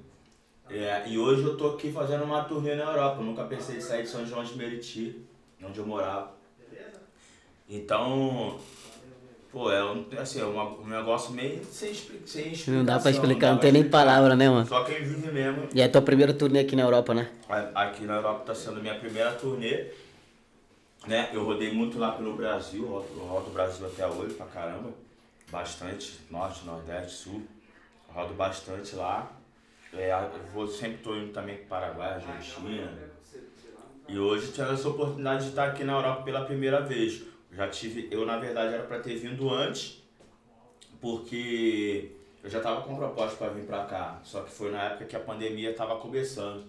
É, 0.70 1.08
e 1.08 1.18
hoje 1.18 1.42
eu 1.42 1.56
tô 1.56 1.70
aqui 1.70 1.90
fazendo 1.90 2.24
uma 2.24 2.44
turnê 2.44 2.74
na 2.74 2.84
Europa, 2.84 3.20
eu 3.20 3.24
nunca 3.24 3.44
pensei 3.44 3.78
em 3.78 3.80
sair 3.80 4.02
de 4.02 4.10
São 4.10 4.26
João 4.26 4.44
de 4.44 4.56
Meriti, 4.56 5.24
onde 5.62 5.78
eu 5.78 5.86
morava. 5.86 6.36
Então, 7.68 8.58
pô, 9.58 9.72
é 9.72 9.84
um, 9.84 10.06
assim, 10.16 10.40
é 10.40 10.44
um, 10.44 10.82
um 10.82 10.86
negócio 10.86 11.32
meio 11.32 11.64
sem, 11.64 11.90
expli- 11.90 12.22
sem 12.24 12.52
explicação. 12.52 12.74
Não 12.74 12.84
dá 12.84 13.00
pra 13.00 13.10
explicar, 13.10 13.40
dá 13.40 13.50
não 13.50 13.56
pra 13.56 13.62
tem 13.62 13.72
nem 13.72 13.82
explicar. 13.82 14.04
palavra, 14.04 14.36
né, 14.36 14.48
mano? 14.48 14.66
Só 14.66 14.84
quem 14.84 15.02
vive 15.02 15.32
mesmo. 15.32 15.68
E 15.74 15.80
é 15.80 15.84
a 15.84 15.88
tua 15.90 16.00
primeira 16.00 16.32
turnê 16.32 16.60
aqui 16.60 16.76
na 16.76 16.82
Europa, 16.82 17.12
né? 17.12 17.28
Aqui 17.74 18.04
na 18.04 18.14
Europa 18.16 18.44
tá 18.46 18.54
sendo 18.54 18.80
minha 18.80 18.94
primeira 18.94 19.32
turnê. 19.32 19.86
Né? 21.08 21.30
Eu 21.32 21.44
rodei 21.44 21.72
muito 21.72 21.98
lá 21.98 22.12
pelo 22.12 22.36
Brasil, 22.36 22.86
rodo 22.86 23.50
o 23.50 23.52
Brasil 23.52 23.84
até 23.86 24.06
hoje 24.06 24.34
pra 24.34 24.46
caramba. 24.46 24.90
Bastante, 25.50 26.20
norte, 26.30 26.64
nordeste, 26.64 27.12
sul. 27.16 27.42
Rodo 28.08 28.34
bastante 28.34 28.94
lá. 28.94 29.32
É, 29.92 30.12
eu 30.12 30.52
vou, 30.52 30.68
sempre 30.68 30.98
tô 30.98 31.16
indo 31.16 31.32
também 31.32 31.56
pro 31.56 31.66
Paraguai, 31.66 32.14
Argentina. 32.14 32.92
E 34.06 34.18
hoje 34.18 34.52
tive 34.52 34.72
essa 34.72 34.88
oportunidade 34.88 35.44
de 35.44 35.50
estar 35.50 35.66
aqui 35.68 35.82
na 35.82 35.94
Europa 35.94 36.22
pela 36.22 36.44
primeira 36.44 36.80
vez. 36.80 37.22
Já 37.58 37.68
tive, 37.68 38.06
eu 38.08 38.24
na 38.24 38.36
verdade 38.38 38.72
era 38.72 38.84
para 38.84 39.00
ter 39.00 39.16
vindo 39.16 39.52
antes, 39.52 40.00
porque 41.00 42.12
eu 42.40 42.48
já 42.48 42.60
tava 42.60 42.82
com 42.82 42.94
proposta 42.94 43.36
para 43.36 43.48
vir 43.48 43.64
para 43.64 43.84
cá. 43.84 44.20
Só 44.22 44.44
que 44.44 44.50
foi 44.52 44.70
na 44.70 44.84
época 44.84 45.06
que 45.06 45.16
a 45.16 45.18
pandemia 45.18 45.74
tava 45.74 45.98
começando. 45.98 46.64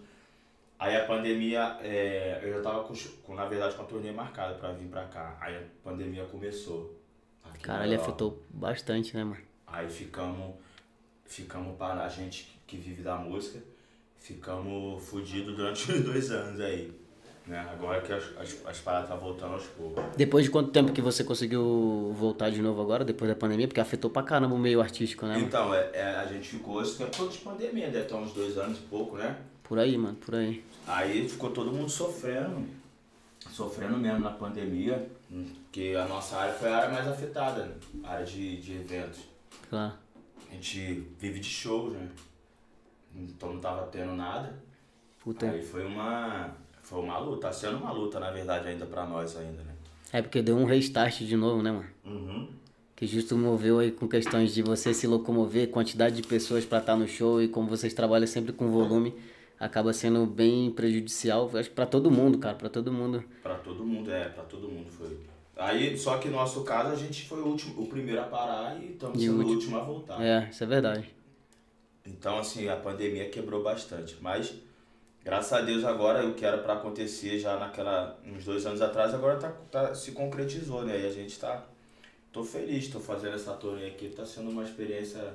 Aí 0.79 0.96
a 0.96 1.05
pandemia, 1.05 1.77
é, 1.81 2.39
eu 2.41 2.53
já 2.53 2.62
tava 2.63 2.86
com, 2.86 2.96
com, 3.22 3.36
na 3.36 3.46
verdade, 3.46 3.75
com 3.75 3.84
a 3.84 3.86
turnê 3.86 4.12
marcada 4.12 4.55
para 4.55 4.72
vir 4.72 4.88
para 4.88 5.05
cá. 5.05 5.38
Aí 5.39 5.58
a 5.58 5.63
pandemia 5.84 6.25
começou. 6.25 7.00
Caralho, 7.62 7.96
afetou 7.96 8.41
bastante, 8.50 9.15
né, 9.15 9.24
mano? 9.24 9.43
Aí 9.67 9.88
ficamos, 9.88 10.55
ficamos 11.24 11.77
para 11.77 12.03
a 12.03 12.10
gente 12.10 12.60
que 12.65 12.77
vive 12.77 13.03
da 13.03 13.15
música, 13.15 13.60
ficamos 14.17 15.08
fudidos 15.08 15.55
durante 15.55 15.91
uns 15.91 16.01
dois 16.01 16.31
anos 16.31 16.60
aí. 16.60 16.91
Né? 17.50 17.68
Agora 17.74 18.00
que 18.00 18.13
as, 18.13 18.24
as, 18.38 18.63
as 18.63 18.77
paradas 18.77 19.10
tá 19.10 19.15
voltando 19.15 19.56
aos 19.56 19.65
poucos. 19.65 20.03
Depois 20.15 20.46
de 20.46 20.51
quanto 20.51 20.70
tempo 20.70 20.91
que 20.91 21.01
você 21.01 21.24
conseguiu 21.24 22.13
voltar 22.15 22.51
de 22.51 22.62
novo 22.62 22.79
agora, 22.79 23.03
depois 23.03 23.27
da 23.27 23.36
pandemia? 23.36 23.68
Porque 23.68 23.82
afetou 23.82 24.12
pra 24.12 24.22
caramba 24.22 24.53
o 24.53 24.60
meio 24.60 24.79
artístico, 24.79 25.25
né, 25.25 25.34
mano? 25.34 25.48
Então, 25.48 25.74
é, 25.74 25.89
é, 25.94 26.03
a 26.18 26.27
gente 26.27 26.48
ficou 26.48 26.79
esse 26.79 27.00
tempo 27.00 27.10
todo 27.10 27.32
de 27.32 27.39
pandemia, 27.39 27.88
deve 27.88 28.03
estar 28.03 28.18
uns 28.18 28.34
dois 28.34 28.56
anos 28.56 28.77
e 28.77 28.82
pouco, 28.82 29.18
né? 29.18 29.36
Por 29.63 29.79
aí, 29.79 29.98
mano, 29.98 30.15
por 30.18 30.36
aí. 30.36 30.63
Aí 30.86 31.27
ficou 31.27 31.50
todo 31.50 31.72
mundo 31.72 31.89
sofrendo, 31.89 32.68
sofrendo 33.50 33.98
mesmo 33.98 34.20
na 34.20 34.29
pandemia, 34.29 35.10
porque 35.27 35.96
a 36.00 36.08
nossa 36.08 36.38
área 36.38 36.53
foi 36.53 36.70
a 36.70 36.77
área 36.77 36.89
mais 36.89 37.08
afetada, 37.08 37.65
né? 37.65 37.74
a 38.03 38.12
área 38.12 38.25
de, 38.27 38.62
de 38.62 38.74
eventos. 38.74 39.22
Claro. 39.72 39.94
A 40.51 40.53
gente 40.53 41.03
vive 41.18 41.39
de 41.39 41.50
shows, 41.50 41.94
né? 41.94 42.08
Então 43.15 43.53
não 43.53 43.60
tava 43.60 43.88
tendo 43.88 44.13
nada. 44.13 44.53
Puta. 45.24 45.50
Aí 45.50 45.63
foi 45.63 45.86
uma, 45.86 46.56
foi 46.89 47.00
uma 47.01 47.19
luta, 47.19 47.41
tá 47.48 47.53
sendo 47.53 47.77
uma 47.77 47.91
luta 47.91 48.19
na 48.19 48.31
verdade 48.31 48.67
ainda 48.67 48.84
pra 48.86 49.05
nós 49.05 49.38
ainda, 49.38 49.62
né? 49.62 49.75
É 50.12 50.24
porque 50.24 50.41
deu 50.41 50.58
um 50.58 50.65
restart 50.65 51.19
de 51.22 51.36
novo, 51.36 51.62
né, 51.62 51.72
mano? 51.72 51.86
Uhum. 52.03 52.50
Que 52.96 53.05
justo 53.05 53.38
moveu 53.38 53.77
aí 53.77 53.91
com 53.91 54.08
questões 54.08 54.53
de 54.53 54.63
você 54.63 54.91
se 54.91 55.05
locomover, 55.05 55.69
quantidade 55.69 56.15
de 56.15 56.24
pessoas 56.27 56.65
pra 56.65 56.79
estar 56.79 56.96
no 56.96 57.08
show 57.08 57.39
e 57.41 57.48
como 57.48 57.69
vocês 57.69 57.93
trabalham 57.93 58.25
sempre 58.25 58.51
com 58.51 58.72
volume, 58.72 59.13
acaba 59.60 59.93
sendo 59.93 60.25
bem 60.25 60.72
prejudicial, 60.72 61.51
acho 61.53 61.69
que 61.69 61.75
pra 61.75 61.86
todo 61.86 62.10
mundo, 62.10 62.39
cara, 62.39 62.55
pra 62.55 62.69
todo 62.69 62.91
mundo. 62.91 63.24
Pra 63.43 63.55
todo 63.55 63.86
mundo, 63.86 64.12
é, 64.12 64.27
pra 64.29 64.43
todo 64.43 64.67
mundo 64.67 64.89
foi. 64.89 65.19
Aí, 65.55 65.96
só 65.96 66.17
que 66.17 66.27
no 66.27 66.38
nosso 66.38 66.63
caso 66.63 66.91
a 66.91 66.96
gente 66.96 67.27
foi 67.27 67.39
o 67.41 67.46
último, 67.46 67.84
o 67.84 67.88
primeiro 67.88 68.19
a 68.19 68.24
parar 68.24 68.81
e 68.81 68.93
estamos 68.93 69.22
sendo 69.22 69.34
o 69.34 69.36
o 69.36 69.39
último. 69.39 69.55
último 69.55 69.77
a 69.77 69.84
voltar. 69.84 70.22
É, 70.22 70.50
isso 70.50 70.63
é 70.63 70.67
verdade. 70.67 71.13
Então, 72.05 72.39
assim, 72.39 72.67
a 72.67 72.75
pandemia 72.77 73.29
quebrou 73.29 73.62
bastante. 73.62 74.17
Mas, 74.19 74.55
graças 75.23 75.53
a 75.53 75.61
Deus, 75.61 75.83
agora 75.83 76.25
o 76.25 76.33
que 76.33 76.45
era 76.45 76.57
pra 76.57 76.73
acontecer 76.73 77.39
já 77.39 77.57
naquela, 77.57 78.19
uns 78.25 78.45
dois 78.45 78.65
anos 78.65 78.81
atrás, 78.81 79.13
agora 79.13 79.38
tá, 79.38 79.51
tá, 79.71 79.95
se 79.95 80.11
concretizou, 80.11 80.83
né? 80.83 80.99
E 80.99 81.05
a 81.05 81.11
gente 81.11 81.39
tá. 81.39 81.65
Tô 82.31 82.43
feliz, 82.43 82.88
tô 82.89 82.99
fazendo 82.99 83.35
essa 83.35 83.53
turnê 83.53 83.88
aqui, 83.88 84.09
tá 84.09 84.25
sendo 84.25 84.51
uma 84.51 84.63
experiência 84.63 85.33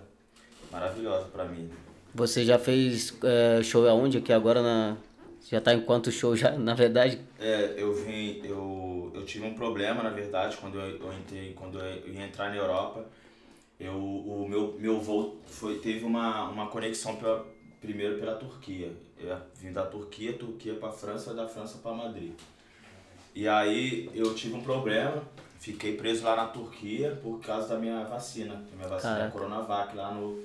maravilhosa 0.70 1.26
pra 1.32 1.44
mim. 1.44 1.68
Você 2.14 2.44
já 2.44 2.58
fez 2.58 3.12
é, 3.24 3.62
show 3.62 3.88
aonde 3.88 4.18
aqui 4.18 4.32
agora 4.32 4.62
na. 4.62 4.96
Já 5.50 5.60
tá 5.60 5.74
em 5.74 5.80
quantos 5.82 6.14
shows 6.14 6.40
já, 6.40 6.52
na 6.52 6.72
verdade? 6.72 7.20
É, 7.38 7.74
eu 7.76 7.92
vim, 7.92 8.40
eu, 8.44 9.12
eu 9.14 9.24
tive 9.26 9.44
um 9.44 9.54
problema, 9.54 10.02
na 10.02 10.08
verdade, 10.08 10.56
quando 10.56 10.78
eu, 10.80 10.96
eu 10.96 11.12
entrei, 11.12 11.52
quando 11.52 11.78
eu 11.78 12.08
ia 12.08 12.24
entrar 12.24 12.48
na 12.48 12.56
Europa, 12.56 13.04
eu, 13.78 13.92
o 13.92 14.46
meu, 14.48 14.74
meu 14.78 15.00
voo 15.00 15.38
foi, 15.46 15.78
teve 15.78 16.04
uma, 16.04 16.48
uma 16.48 16.68
conexão 16.68 17.16
pela, 17.16 17.44
primeiro 17.80 18.18
pela 18.18 18.36
Turquia. 18.36 18.92
Eu 19.18 19.36
vim 19.56 19.72
da 19.72 19.86
Turquia, 19.86 20.32
Turquia 20.32 20.74
para 20.74 20.90
França, 20.90 21.34
da 21.34 21.48
França 21.48 21.78
para 21.78 21.92
Madrid. 21.92 22.32
E 23.34 23.48
aí 23.48 24.10
eu 24.14 24.34
tive 24.34 24.54
um 24.54 24.62
problema, 24.62 25.22
fiquei 25.58 25.96
preso 25.96 26.24
lá 26.24 26.36
na 26.36 26.46
Turquia 26.46 27.18
por 27.22 27.40
causa 27.40 27.68
da 27.68 27.78
minha 27.78 28.04
vacina, 28.04 28.54
a 28.54 28.76
minha 28.76 28.88
vacina 28.88 29.14
é 29.14 29.18
Caraca. 29.18 29.32
Coronavac 29.32 29.96
lá 29.96 30.12
no 30.12 30.42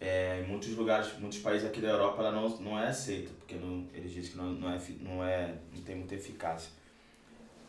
é, 0.00 0.42
em 0.42 0.48
muitos 0.48 0.68
lugares, 0.76 1.18
muitos 1.18 1.38
países 1.38 1.66
aqui 1.66 1.80
da 1.80 1.88
Europa 1.88 2.22
ela 2.22 2.32
não, 2.32 2.48
não 2.58 2.78
é 2.78 2.88
aceita, 2.88 3.30
porque 3.38 3.54
não, 3.54 3.86
eles 3.94 4.12
dizem 4.12 4.32
que 4.32 4.36
não, 4.36 4.52
não, 4.52 4.70
é, 4.70 4.80
não, 5.00 5.24
é, 5.24 5.54
não 5.74 5.82
tem 5.82 5.96
muita 5.96 6.14
eficácia. 6.14 6.70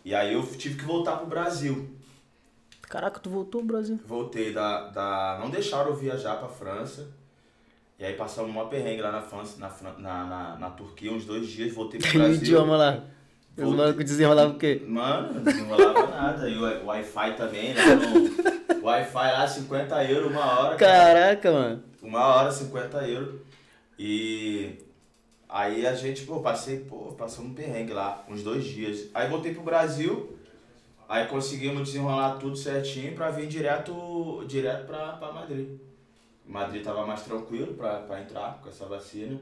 E 0.04 0.14
aí 0.14 0.34
eu 0.34 0.46
tive 0.56 0.78
que 0.78 0.86
voltar 0.86 1.18
pro 1.18 1.28
Brasil. 1.28 1.90
Caraca, 2.82 3.20
tu 3.20 3.30
voltou 3.30 3.62
pro 3.62 3.74
Brasil. 3.74 4.00
Voltei 4.06 4.54
da, 4.54 4.88
da. 4.88 5.38
Não 5.40 5.50
deixaram 5.50 5.90
eu 5.90 5.96
viajar 5.96 6.38
pra 6.38 6.48
França. 6.48 7.10
E 8.00 8.06
aí 8.06 8.14
passamos 8.14 8.52
uma 8.52 8.68
perrengue 8.68 9.02
lá 9.02 9.12
na 9.12 9.22
França, 9.22 9.58
na, 9.60 9.70
na, 9.98 10.24
na, 10.26 10.56
na 10.58 10.70
Turquia, 10.70 11.12
uns 11.12 11.26
dois 11.26 11.48
dias, 11.48 11.74
voltei 11.74 12.00
pro 12.00 12.10
Tem 12.12 12.20
o 12.22 12.24
Brasil. 12.26 12.42
idioma 12.44 12.78
lá. 12.78 13.04
Os 13.58 13.74
malucos 13.74 14.06
desenrolavam 14.06 14.54
o 14.56 14.60
quê? 14.60 14.84
Mano, 14.88 15.34
não 15.34 15.44
desenrolava 15.44 16.08
nada. 16.08 16.48
E 16.48 16.56
o 16.58 16.62
Wi- 16.62 16.84
Wi-Fi 16.84 17.34
também, 17.36 17.74
né? 17.74 17.82
Wi-Fi 18.84 19.32
lá, 19.32 19.48
50 19.48 20.04
euros 20.06 20.32
uma 20.32 20.60
hora. 20.60 20.76
cara. 20.76 21.14
Caraca, 21.14 21.52
mano. 21.52 21.84
Uma 22.04 22.24
hora, 22.24 22.52
50 22.52 23.08
euros. 23.08 23.42
E 23.98 24.74
aí 25.50 25.88
a 25.88 25.96
gente, 25.96 26.22
pô, 26.24 26.40
passei, 26.40 26.82
pô, 26.82 27.14
passamos 27.18 27.50
um 27.50 27.54
perrengue 27.56 27.94
lá, 27.94 28.24
uns 28.30 28.44
dois 28.44 28.64
dias. 28.64 29.08
Aí 29.12 29.28
voltei 29.28 29.56
pro 29.56 29.64
Brasil, 29.64 30.38
aí 31.10 31.26
conseguimos 31.26 31.88
desenrolar 31.88 32.36
tudo 32.38 32.56
certinho 32.56 33.16
pra 33.16 33.32
vir 33.32 33.48
direto, 33.48 34.46
direto 34.48 34.86
pra, 34.86 35.14
pra 35.14 35.32
Madrid. 35.32 35.68
Madrid 36.48 36.84
tava 36.84 37.06
mais 37.06 37.24
tranquilo 37.24 37.74
pra 37.76 38.22
entrar 38.22 38.60
com 38.62 38.70
essa 38.70 38.86
vacina. 38.86 39.40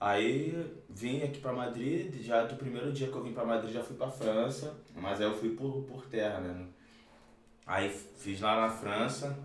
Aí 0.00 0.74
vim 0.88 1.22
aqui 1.22 1.40
pra 1.40 1.52
Madrid, 1.52 2.20
já 2.20 2.44
do 2.44 2.56
primeiro 2.56 2.92
dia 2.92 3.08
que 3.08 3.14
eu 3.14 3.22
vim 3.22 3.32
pra 3.32 3.44
Madrid 3.44 3.72
já 3.72 3.82
fui 3.82 3.96
pra 3.96 4.10
França, 4.10 4.74
mas 4.94 5.20
aí 5.20 5.26
eu 5.26 5.34
fui 5.34 5.50
por, 5.50 5.82
por 5.84 6.04
terra, 6.06 6.40
né? 6.40 6.66
Aí 7.66 7.88
fiz 7.88 8.40
lá 8.40 8.60
na 8.60 8.68
França, 8.68 9.38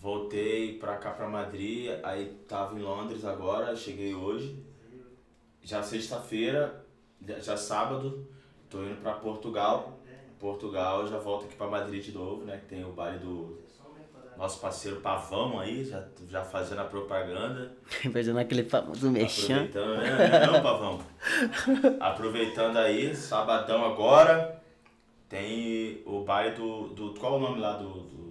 voltei 0.00 0.78
pra 0.78 0.96
cá 0.96 1.10
pra 1.10 1.28
Madrid, 1.28 1.90
aí 2.02 2.34
tava 2.48 2.78
em 2.78 2.82
Londres 2.82 3.24
agora, 3.24 3.76
cheguei 3.76 4.14
hoje. 4.14 4.64
Já 5.62 5.82
sexta-feira, 5.82 6.82
já- 7.40 7.56
sábado, 7.56 8.26
tô 8.70 8.82
indo 8.82 9.02
pra 9.02 9.12
Portugal. 9.14 9.98
Portugal, 10.38 11.06
já 11.06 11.18
volto 11.18 11.44
aqui 11.44 11.56
pra 11.56 11.66
Madrid 11.66 12.02
de 12.02 12.12
novo, 12.12 12.44
né? 12.46 12.56
Que 12.56 12.74
tem 12.74 12.84
o 12.84 12.92
baile 12.92 13.18
do 13.18 13.58
nosso 14.40 14.58
parceiro 14.58 15.00
Pavão 15.00 15.60
aí, 15.60 15.84
já, 15.84 16.02
já 16.26 16.42
fazendo 16.42 16.80
a 16.80 16.84
propaganda. 16.84 17.72
Fazendo 18.10 18.38
aquele 18.38 18.64
famoso 18.64 19.10
mexão. 19.10 19.56
Aproveitando, 19.56 19.96
né? 19.98 20.46
Não, 20.46 20.62
Pavão. 20.62 21.00
Aproveitando 22.00 22.78
aí, 22.78 23.14
sabadão 23.14 23.84
agora, 23.84 24.58
tem 25.28 26.02
o 26.06 26.24
baile 26.24 26.56
do. 26.56 26.88
do 26.88 27.14
qual 27.20 27.34
é 27.34 27.36
o 27.36 27.40
nome 27.40 27.60
lá 27.60 27.76
do. 27.76 27.88
do... 27.88 28.30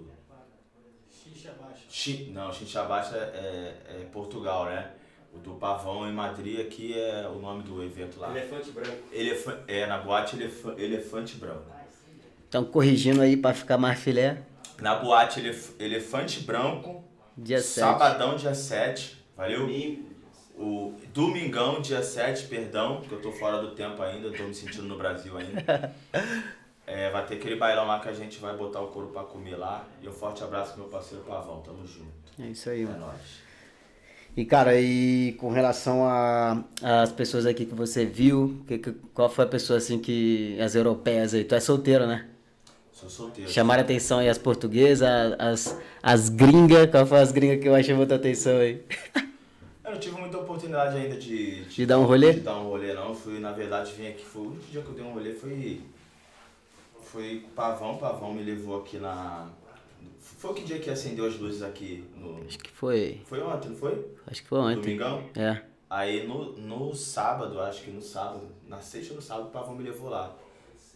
Chi- 1.87 2.31
não, 2.33 2.51
Chincha 2.51 2.83
Baixa 2.83 3.15
é, 3.15 3.73
é 3.87 4.07
Portugal, 4.11 4.65
né? 4.65 4.91
O 5.33 5.37
do 5.37 5.51
Pavão 5.51 6.09
em 6.09 6.13
Madrid 6.13 6.59
aqui 6.59 6.97
é 6.97 7.27
o 7.27 7.39
nome 7.39 7.61
do 7.63 7.83
evento 7.83 8.19
lá. 8.19 8.31
Elefante 8.31 8.71
branco. 8.71 8.97
Elefa 9.11 9.63
é, 9.67 9.85
na 9.85 9.99
boate 9.99 10.35
Elefa 10.35 10.73
Elefante 10.77 11.35
Branco. 11.37 11.65
Então, 12.47 12.65
corrigindo 12.65 13.21
aí 13.21 13.37
pra 13.37 13.53
ficar 13.53 13.77
mais 13.77 13.99
filé. 13.99 14.43
Na 14.81 14.95
boate 14.95 15.39
Elef 15.39 15.71
Elefante 15.79 16.41
Branco, 16.41 17.03
Dia 17.37 17.59
7. 17.61 17.79
sabadão 17.79 18.35
dia 18.35 18.53
7, 18.53 19.17
valeu? 19.35 19.61
Domingo. 19.61 20.09
O 20.57 20.93
domingão, 21.13 21.79
dia 21.81 22.03
7, 22.03 22.47
perdão, 22.47 22.97
porque 22.97 23.15
eu 23.15 23.21
tô 23.21 23.31
fora 23.31 23.61
do 23.61 23.71
tempo 23.71 24.01
ainda, 24.03 24.29
tô 24.31 24.43
me 24.43 24.53
sentindo 24.53 24.83
no 24.83 24.97
Brasil 24.97 25.37
ainda. 25.37 25.93
É, 26.91 27.07
vai 27.11 27.23
ter 27.23 27.35
aquele 27.35 27.55
bailão 27.55 27.85
lá 27.85 27.99
que 27.99 28.09
a 28.09 28.13
gente 28.13 28.39
vai 28.39 28.57
botar 28.57 28.81
o 28.81 28.87
couro 28.87 29.09
pra 29.09 29.21
comer 29.21 29.55
lá. 29.55 29.85
E 30.01 30.09
um 30.09 30.11
forte 30.11 30.43
abraço 30.43 30.71
pro 30.73 30.81
meu 30.81 30.89
parceiro 30.89 31.23
Pavão, 31.23 31.61
tamo 31.61 31.85
junto. 31.85 32.09
É 32.39 32.47
isso 32.47 32.67
aí, 32.67 32.81
É 32.81 32.85
mano. 32.85 33.01
nóis. 33.01 33.21
E, 34.35 34.43
cara, 34.43 34.73
e 34.81 35.33
com 35.33 35.51
relação 35.51 36.03
a- 36.03 36.63
às 36.81 37.11
pessoas 37.11 37.45
aqui 37.45 37.67
que 37.67 37.75
você 37.75 38.07
viu, 38.07 38.63
que, 38.67 38.79
que- 38.79 38.93
qual 39.13 39.29
foi 39.29 39.45
a 39.45 39.47
pessoa, 39.47 39.77
assim, 39.77 39.99
que... 39.99 40.59
As 40.59 40.73
europeias 40.73 41.35
aí. 41.35 41.43
Tu 41.43 41.53
é 41.53 41.59
solteiro, 41.59 42.07
né? 42.07 42.25
Sou 42.99 43.09
solteiro. 43.09 43.49
Chamaram 43.49 43.81
a 43.81 43.85
atenção 43.85 44.19
aí 44.19 44.27
as 44.27 44.37
portuguesas, 44.37 45.07
as, 45.39 45.79
as 46.03 46.27
gringas. 46.27 46.91
Qual 46.91 47.05
foi 47.05 47.19
as 47.19 47.31
gringas 47.31 47.61
que 47.61 47.69
eu 47.69 47.73
achei 47.73 47.93
muita 47.95 48.15
atenção 48.15 48.57
aí? 48.57 48.83
Eu 49.85 49.93
não 49.93 49.99
tive 49.99 50.19
muita 50.19 50.37
oportunidade 50.37 50.97
ainda 50.97 51.15
de, 51.15 51.63
De 51.65 51.83
dar 51.83 51.97
um 51.97 52.03
rolê? 52.03 52.33
De 52.33 52.41
dar 52.41 52.57
um 52.57 52.65
rolê, 52.65 52.93
não. 52.93 53.15
Fui, 53.15 53.39
na 53.39 53.51
verdade, 53.51 53.91
vim 53.93 54.07
aqui. 54.07 54.23
Foi 54.23 54.43
o 54.43 54.45
único 54.49 54.65
dia 54.69 54.81
que 54.83 54.87
eu 54.87 54.93
dei 54.93 55.03
um 55.03 55.13
rolê 55.13 55.33
foi. 55.33 55.81
foi 57.01 57.37
o 57.37 57.49
Pavão, 57.55 57.95
o 57.95 57.97
Pavão 57.97 58.31
me 58.31 58.43
levou 58.43 58.81
aqui 58.81 58.97
na. 58.97 59.49
Foi 60.19 60.53
que 60.53 60.63
dia 60.63 60.77
que 60.77 60.91
acendeu 60.91 61.25
as 61.25 61.39
luzes 61.39 61.63
aqui 61.63 62.07
no. 62.15 62.45
Acho 62.45 62.59
que 62.59 62.69
foi. 62.69 63.21
Foi 63.25 63.41
ontem, 63.41 63.69
não 63.69 63.77
foi? 63.77 64.05
Acho 64.27 64.43
que 64.43 64.47
foi 64.47 64.59
ontem. 64.59 64.75
Domingão? 64.75 65.23
É. 65.35 65.59
Aí 65.89 66.27
no, 66.27 66.51
no 66.51 66.93
sábado, 66.93 67.59
acho 67.59 67.81
que 67.81 67.89
no 67.89 68.01
sábado, 68.01 68.47
na 68.67 68.79
sexta 68.79 69.13
ou 69.13 69.15
no 69.15 69.23
sábado, 69.23 69.47
o 69.47 69.51
Pavão 69.51 69.73
me 69.73 69.83
levou 69.83 70.11
lá. 70.11 70.35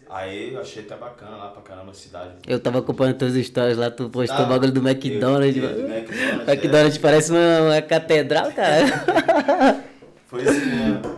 Aí 0.10 0.54
eu 0.54 0.62
achei 0.62 0.84
até 0.84 0.96
bacana 0.96 1.38
lá 1.38 1.48
pra 1.50 1.62
caramba 1.62 1.92
a 1.92 1.94
cidade. 1.94 2.34
Eu 2.48 2.60
tava 2.60 2.80
acompanhando 2.80 3.18
tuas 3.18 3.36
histórias 3.36 3.78
lá, 3.78 3.90
tu 3.90 4.10
postou 4.10 4.46
o 4.46 4.48
bagulho 4.48 4.72
do 4.72 4.88
McDonald's. 4.88 5.56
Eu- 5.58 5.82
do 5.84 5.92
McDonald's, 5.92 6.48
McDonald's 6.48 6.98
parece 6.98 7.32
uma, 7.32 7.62
uma 7.62 7.82
catedral, 7.82 8.52
cara. 8.52 8.86
Foi 10.28 10.44
assim 10.44 10.66
mesmo. 10.68 11.18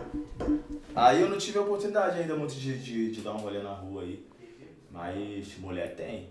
Aí 0.94 1.20
eu 1.20 1.28
não 1.28 1.36
tive 1.36 1.58
a 1.58 1.60
oportunidade 1.60 2.18
ainda 2.20 2.34
muito 2.36 2.54
de, 2.54 2.78
de, 2.78 3.10
de 3.10 3.20
dar 3.20 3.32
um 3.34 3.38
rolê 3.38 3.58
na 3.62 3.70
rua 3.72 4.02
aí. 4.02 4.24
Mas 4.90 5.58
mulher 5.58 5.94
tem. 5.94 6.30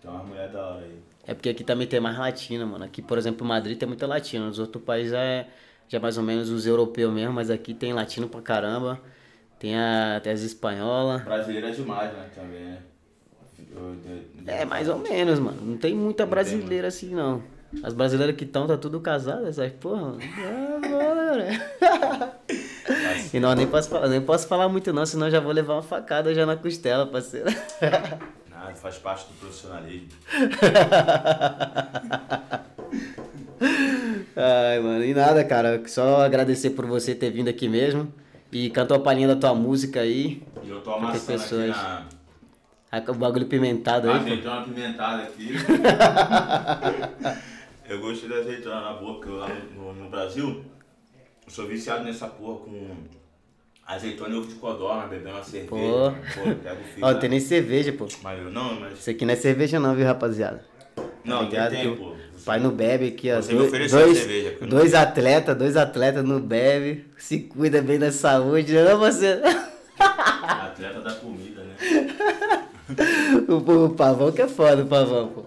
Tem 0.00 0.10
uma 0.10 0.22
mulher 0.22 0.48
da 0.50 0.66
hora 0.66 0.84
aí. 0.84 0.98
É 1.26 1.34
porque 1.34 1.48
aqui 1.48 1.64
também 1.64 1.86
tem 1.86 2.00
mais 2.00 2.16
latina, 2.16 2.64
mano. 2.64 2.84
Aqui, 2.84 3.02
por 3.02 3.18
exemplo, 3.18 3.44
em 3.44 3.48
Madrid 3.48 3.76
tem 3.76 3.86
muita 3.88 4.06
latina. 4.06 4.46
Nos 4.46 4.58
outros 4.58 4.82
países 4.82 5.12
é 5.12 5.46
já 5.88 6.00
mais 6.00 6.16
ou 6.16 6.22
menos 6.24 6.48
os 6.48 6.66
europeus 6.66 7.12
mesmo, 7.12 7.34
mas 7.34 7.50
aqui 7.50 7.74
tem 7.74 7.92
latino 7.92 8.28
pra 8.28 8.40
caramba. 8.40 8.98
Tem, 9.58 9.76
a, 9.76 10.20
tem 10.22 10.32
as 10.32 10.40
espanholas. 10.40 11.22
Brasileira 11.22 11.68
é 11.68 11.70
demais, 11.70 12.12
né, 12.12 12.28
também, 12.34 12.64
né? 12.64 12.78
É, 14.46 14.64
mais 14.64 14.88
ou 14.88 14.98
menos, 14.98 15.38
mano. 15.38 15.58
Não 15.62 15.76
tem 15.76 15.94
muita 15.94 16.24
brasileira 16.24 16.88
assim, 16.88 17.14
não. 17.14 17.42
As 17.82 17.92
brasileiras 17.92 18.36
que 18.36 18.44
estão, 18.44 18.66
tá 18.66 18.76
tudo 18.76 19.00
casadas, 19.00 19.58
essas 19.58 19.72
porra. 19.72 20.16
É, 20.20 20.88
bora. 20.88 21.48
E 23.32 23.40
não, 23.40 23.54
nem 23.54 23.66
posso, 23.66 23.88
falar, 23.88 24.08
nem 24.08 24.20
posso 24.20 24.46
falar 24.46 24.68
muito 24.68 24.92
não, 24.92 25.04
senão 25.04 25.28
já 25.28 25.40
vou 25.40 25.52
levar 25.52 25.74
uma 25.74 25.82
facada 25.82 26.32
já 26.34 26.46
na 26.46 26.56
costela, 26.56 27.06
parceiro. 27.06 27.48
Nada, 28.48 28.74
faz 28.74 28.98
parte 28.98 29.26
do 29.26 29.34
profissionalismo. 29.34 30.08
Ai, 34.36 34.78
mano, 34.80 35.04
e 35.04 35.14
nada, 35.14 35.42
cara. 35.44 35.82
Só 35.86 36.22
agradecer 36.22 36.70
por 36.70 36.86
você 36.86 37.14
ter 37.14 37.30
vindo 37.30 37.48
aqui 37.48 37.68
mesmo. 37.68 38.12
E 38.52 38.70
cantou 38.70 38.96
a 38.96 39.00
palhinha 39.00 39.28
da 39.28 39.36
tua 39.36 39.54
música 39.54 40.00
aí. 40.00 40.42
E 40.64 40.70
eu 40.70 40.80
tô 40.80 40.92
amassando 40.94 41.16
aqui 41.18 41.26
pessoas. 41.26 41.68
na. 41.70 42.04
A- 42.92 43.10
O 43.10 43.14
bagulho 43.14 43.46
pimentado 43.46 44.08
aí. 44.08 44.18
pô. 44.18 44.24
Azeitona 44.24 44.62
pimentada 44.62 45.22
aqui. 45.24 45.50
eu 47.88 48.00
gostei 48.00 48.28
da 48.28 48.36
azeitona 48.36 48.80
na 48.80 48.92
boca, 48.94 49.28
lá 49.30 49.48
no, 49.76 49.92
no, 49.92 50.08
Brasil, 50.08 50.64
eu 51.44 51.50
sou 51.50 51.66
viciado 51.66 52.04
nessa 52.04 52.26
porra 52.28 52.60
com 52.60 52.90
azeitona 53.86 54.34
e 54.34 54.38
ovo 54.38 54.48
de 54.48 54.54
codorna, 54.54 55.06
bebendo 55.06 55.36
uma 55.36 55.42
cerveja. 55.44 55.68
Pô. 55.68 56.12
Pô, 56.34 56.54
pego 56.62 56.80
o 56.80 56.84
filho. 56.84 57.06
Ó, 57.06 57.12
não 57.12 57.18
tem 57.18 57.28
nem 57.30 57.40
cerveja, 57.40 57.92
pô. 57.92 58.06
Mas 58.22 58.38
eu 58.38 58.50
não, 58.50 58.80
mas. 58.80 58.98
Isso 58.98 59.10
aqui 59.10 59.24
não 59.26 59.32
é 59.32 59.36
cerveja 59.36 59.78
não, 59.78 59.94
viu, 59.94 60.06
rapaziada? 60.06 60.64
Não, 61.24 61.40
tem 61.40 61.48
ligado 61.50 61.70
tempo. 61.72 62.15
Pai 62.44 62.58
não 62.60 62.70
bebe 62.70 63.08
aqui, 63.08 63.32
ó. 63.32 63.36
Você 63.40 63.52
me 63.52 63.58
Dois, 63.58 63.68
ofereceu 63.68 63.98
dois, 64.00 64.18
cerveja, 64.18 64.56
dois 64.66 64.94
atletas, 64.94 65.56
dois 65.56 65.76
atletas 65.76 66.24
não 66.24 66.40
bebe, 66.40 67.04
se 67.16 67.38
cuida 67.40 67.80
bem 67.82 67.98
da 67.98 68.12
saúde, 68.12 68.72
não 68.74 68.98
você. 68.98 69.40
Atleta 69.98 71.00
da 71.00 71.14
comida, 71.14 71.62
né? 71.62 71.76
o, 73.48 73.84
o 73.86 73.90
Pavão 73.90 74.30
que 74.32 74.42
é 74.42 74.48
foda, 74.48 74.82
o 74.82 74.86
Pavão, 74.86 75.28
pô. 75.28 75.40
O 75.40 75.46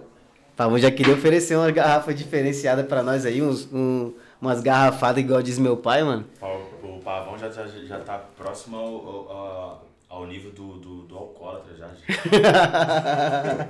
Pavão 0.55 0.77
já 0.77 0.91
queria 0.91 1.13
oferecer 1.13 1.55
uma 1.55 1.71
garrafa 1.71 2.13
diferenciada 2.13 2.83
pra 2.83 3.01
nós 3.03 3.25
aí, 3.25 3.41
uns, 3.41 3.67
um, 3.71 4.13
umas 4.41 4.61
garrafadas 4.61 5.23
igual 5.23 5.41
diz 5.41 5.57
meu 5.57 5.77
pai, 5.77 6.03
mano. 6.03 6.25
O, 6.41 6.97
o 6.97 6.99
pavão 6.99 7.37
já, 7.37 7.49
já, 7.49 7.65
já 7.67 7.99
tá 7.99 8.17
próximo 8.37 8.75
ao, 8.77 8.85
ao, 8.85 9.31
ao- 9.31 9.85
ao 10.09 10.27
nível 10.27 10.51
do, 10.51 10.77
do, 10.79 10.95
do 11.03 11.15
alcoólatra 11.17 11.73
já. 11.77 11.87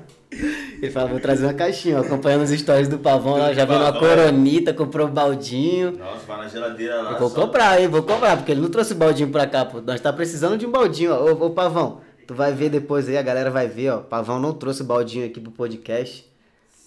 Ele 0.82 0.90
fala, 0.92 1.10
vou 1.10 1.20
trazer 1.20 1.46
uma 1.46 1.54
caixinha, 1.54 1.98
ó, 1.98 2.02
acompanhando 2.02 2.44
os 2.44 2.50
stories 2.52 2.88
do 2.88 2.98
Pavão, 3.00 3.38
lá, 3.38 3.54
já 3.54 3.66
vendo 3.66 3.82
uma 3.82 3.94
coronita, 4.00 4.74
comprou 4.74 5.08
um 5.08 5.12
baldinho. 5.12 5.92
Nossa, 5.98 6.26
vai 6.26 6.38
na 6.38 6.48
geladeira 6.48 7.02
lá. 7.02 7.12
Eu 7.12 7.20
vou 7.20 7.30
só- 7.30 7.42
comprar, 7.42 7.82
hein? 7.82 7.88
Vou 7.88 8.02
comprar, 8.04 8.38
porque 8.38 8.52
ele 8.54 8.62
não 8.62 8.70
trouxe 8.70 8.94
o 8.94 8.96
baldinho 8.96 9.30
pra 9.30 9.46
cá, 9.46 9.66
pô. 9.66 9.82
Nós 9.82 10.00
tá 10.00 10.14
precisando 10.14 10.58
de 10.58 10.66
um 10.66 10.72
baldinho, 10.72 11.14
ó. 11.14 11.32
Ô, 11.34 11.46
ô, 11.48 11.50
Pavão, 11.50 12.00
tu 12.26 12.34
vai 12.34 12.54
ver 12.54 12.70
depois 12.70 13.10
aí, 13.10 13.18
a 13.18 13.22
galera 13.22 13.52
vai 13.52 13.68
ver, 13.68 13.90
ó. 13.90 13.98
Pavão 14.00 14.40
não 14.40 14.54
trouxe 14.54 14.82
o 14.82 14.86
baldinho 14.86 15.26
aqui 15.26 15.40
pro 15.42 15.52
podcast. 15.52 16.26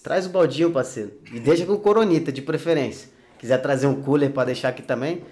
Traz 0.03 0.27
o 0.27 0.31
baldinho, 0.31 0.71
parceiro. 0.73 1.13
E 1.33 1.39
deixa 1.39 1.67
com 1.67 1.77
coronita, 1.77 2.33
de 2.33 2.41
preferência. 2.43 3.09
Quiser 3.39 3.59
trazer 3.59 3.87
um 3.87 4.01
cooler 4.03 4.31
pra 4.31 4.45
deixar 4.45 4.69
aqui 4.71 4.83
também, 4.83 5.23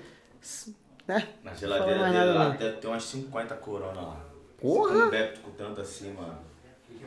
né? 1.09 1.27
Na 1.43 1.55
geladeira 1.55 2.05
dele 2.05 2.25
lá 2.33 2.49
não. 2.51 2.57
deve 2.57 2.77
ter 2.77 2.87
umas 2.87 3.03
50 3.05 3.55
corona 3.57 4.01
lá. 4.01 4.17
Porra! 4.61 4.93
Você 4.93 4.99
não 5.01 5.11
bebe 5.11 5.39
com 5.39 5.51
tanto 5.53 5.81
assim, 5.81 6.13
mano. 6.13 6.35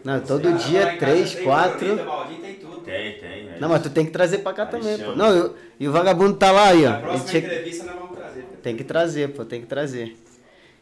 Não, 0.04 0.20
todo 0.20 0.52
dia, 0.54 0.98
três, 0.98 1.36
quatro. 1.36 1.96
tem 2.42 2.56
tudo. 2.56 2.78
Tem, 2.84 3.14
tem. 3.20 3.30
é 3.50 3.58
Não, 3.60 3.70
mas 3.70 3.82
tu 3.82 3.90
tem 3.90 4.06
que 4.06 4.12
trazer 4.12 4.40
pra 4.40 4.52
cá 4.54 4.64
Aí 4.64 4.70
também, 4.70 4.98
pô. 4.98 5.04
chama. 5.06 5.16
Não, 5.16 5.30
eu- 5.36 5.56
e 5.80 5.88
o 5.88 5.92
vagabundo 5.92 6.34
tá 6.36 6.52
lá 6.52 6.68
aí, 6.70 6.86
ó. 6.86 6.90
Na 6.90 6.98
próxima 7.00 7.30
tinha- 7.30 7.42
entrevista 7.44 7.86
nós 7.86 7.96
vamos 7.96 8.18
trazer. 8.18 8.46
Tem 8.62 8.76
que 8.76 8.84
trazer, 8.84 9.30
pô, 9.34 9.46
tem 9.46 9.62
que 9.62 9.68
trazer. 9.68 10.18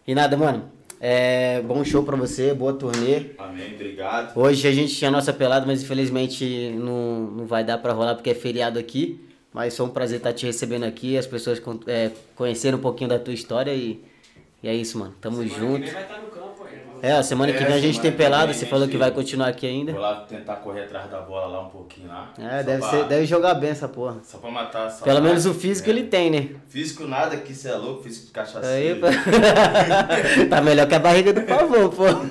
E 0.08 0.16
nada, 0.16 0.36
mano. 0.36 0.72
É, 1.00 1.62
bom 1.62 1.84
show 1.84 2.04
pra 2.04 2.16
você, 2.16 2.54
boa 2.54 2.74
turnê. 2.74 3.32
Amém, 3.38 3.74
obrigado. 3.74 4.38
Hoje 4.38 4.68
a 4.68 4.72
gente 4.72 4.96
tinha 4.96 5.08
a 5.10 5.12
nossa 5.12 5.34
pelada, 5.34 5.66
mas 5.66 5.82
infelizmente 5.82 6.72
não, 6.78 7.22
não 7.22 7.46
vai 7.48 7.64
dar 7.64 7.78
pra 7.80 7.92
rolar 7.94 8.14
porque 8.16 8.30
é 8.30 8.36
feriado 8.36 8.78
aqui. 8.78 9.20
Mas 9.54 9.76
foi 9.76 9.86
um 9.86 9.90
prazer 9.90 10.18
estar 10.18 10.32
te 10.32 10.46
recebendo 10.46 10.84
aqui, 10.86 11.18
as 11.18 11.28
pessoas 11.28 11.62
é, 11.88 12.12
conheceram 12.36 12.78
um 12.78 12.82
pouquinho 12.82 13.10
da 13.10 13.20
tua 13.20 13.34
história 13.34 13.74
e, 13.74 14.00
e 14.64 14.68
é 14.70 14.74
isso, 14.74 14.98
mano. 14.98 15.14
Tamo 15.20 15.46
junto. 15.46 15.92
vai 15.92 16.04
estar 16.04 16.20
no 16.20 16.28
campo. 16.28 16.41
É, 17.04 17.14
a 17.14 17.24
semana 17.24 17.52
que 17.52 17.58
É, 17.64 17.66
vem 17.66 17.74
a 17.76 17.80
gente 17.80 17.96
semana 17.96 18.02
tem 18.02 18.12
pelada, 18.12 18.54
você 18.54 18.66
falou 18.66 18.86
gente- 18.86 18.92
que 18.92 18.98
vai 18.98 19.10
continuar 19.12 19.48
aqui 19.48 19.66
ainda. 19.66 19.92
Vou 19.92 20.02
lá 20.02 20.18
tentar 20.30 20.58
correr 20.58 20.84
atrás 20.84 21.10
da 21.10 21.20
bola 21.22 21.48
lá 21.48 21.62
um 21.62 21.70
pouquinho 21.70 22.08
lá. 22.08 22.32
É, 22.38 22.62
deve, 22.62 22.80
pra- 22.82 22.90
ser, 22.92 23.06
deve 23.06 23.26
jogar 23.26 23.56
bem 23.56 23.72
essa 23.72 23.88
porra. 23.88 24.18
Só 24.24 24.38
pra 24.38 24.52
matar 24.52 24.88
a 24.88 24.92
Pelo 24.92 25.22
menos 25.22 25.46
o 25.48 25.54
físico 25.54 25.90
É. 25.90 25.94
ele 25.94 26.04
tem, 26.04 26.30
né? 26.30 26.50
Físico 26.70 27.08
nada, 27.08 27.38
que 27.38 27.54
você 27.56 27.70
é 27.70 27.76
louco, 27.76 28.04
físico 28.04 28.28
de 28.28 28.32
cachaceiro. 28.34 29.06
Aí, 29.08 29.14
pô. 29.14 30.46
tá 30.50 30.62
melhor 30.62 30.88
que 30.88 30.96
a 30.96 31.00
barriga 31.00 31.34
do 31.34 31.42
pavão, 31.42 31.90
pô. 31.90 32.04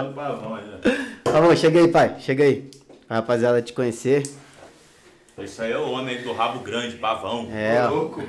Do 0.00 0.14
pavão 0.14 0.54
aí, 0.56 0.64
ó. 1.24 1.30
Pavão, 1.32 1.54
chega 1.56 1.78
aí, 1.80 1.88
pai, 1.88 2.16
chega 2.18 2.44
aí. 2.44 2.68
A 3.08 3.16
rapaziada 3.16 3.62
te 3.62 3.72
conhecer. 3.72 4.22
Isso 5.38 5.62
aí 5.62 5.72
é 5.72 5.78
o 5.78 5.90
homem 5.90 6.16
aí 6.16 6.22
do 6.22 6.32
rabo 6.32 6.58
grande, 6.60 6.96
pavão. 6.96 7.48
É, 7.52 7.82
ó. 7.86 7.90
Louco. 7.90 8.22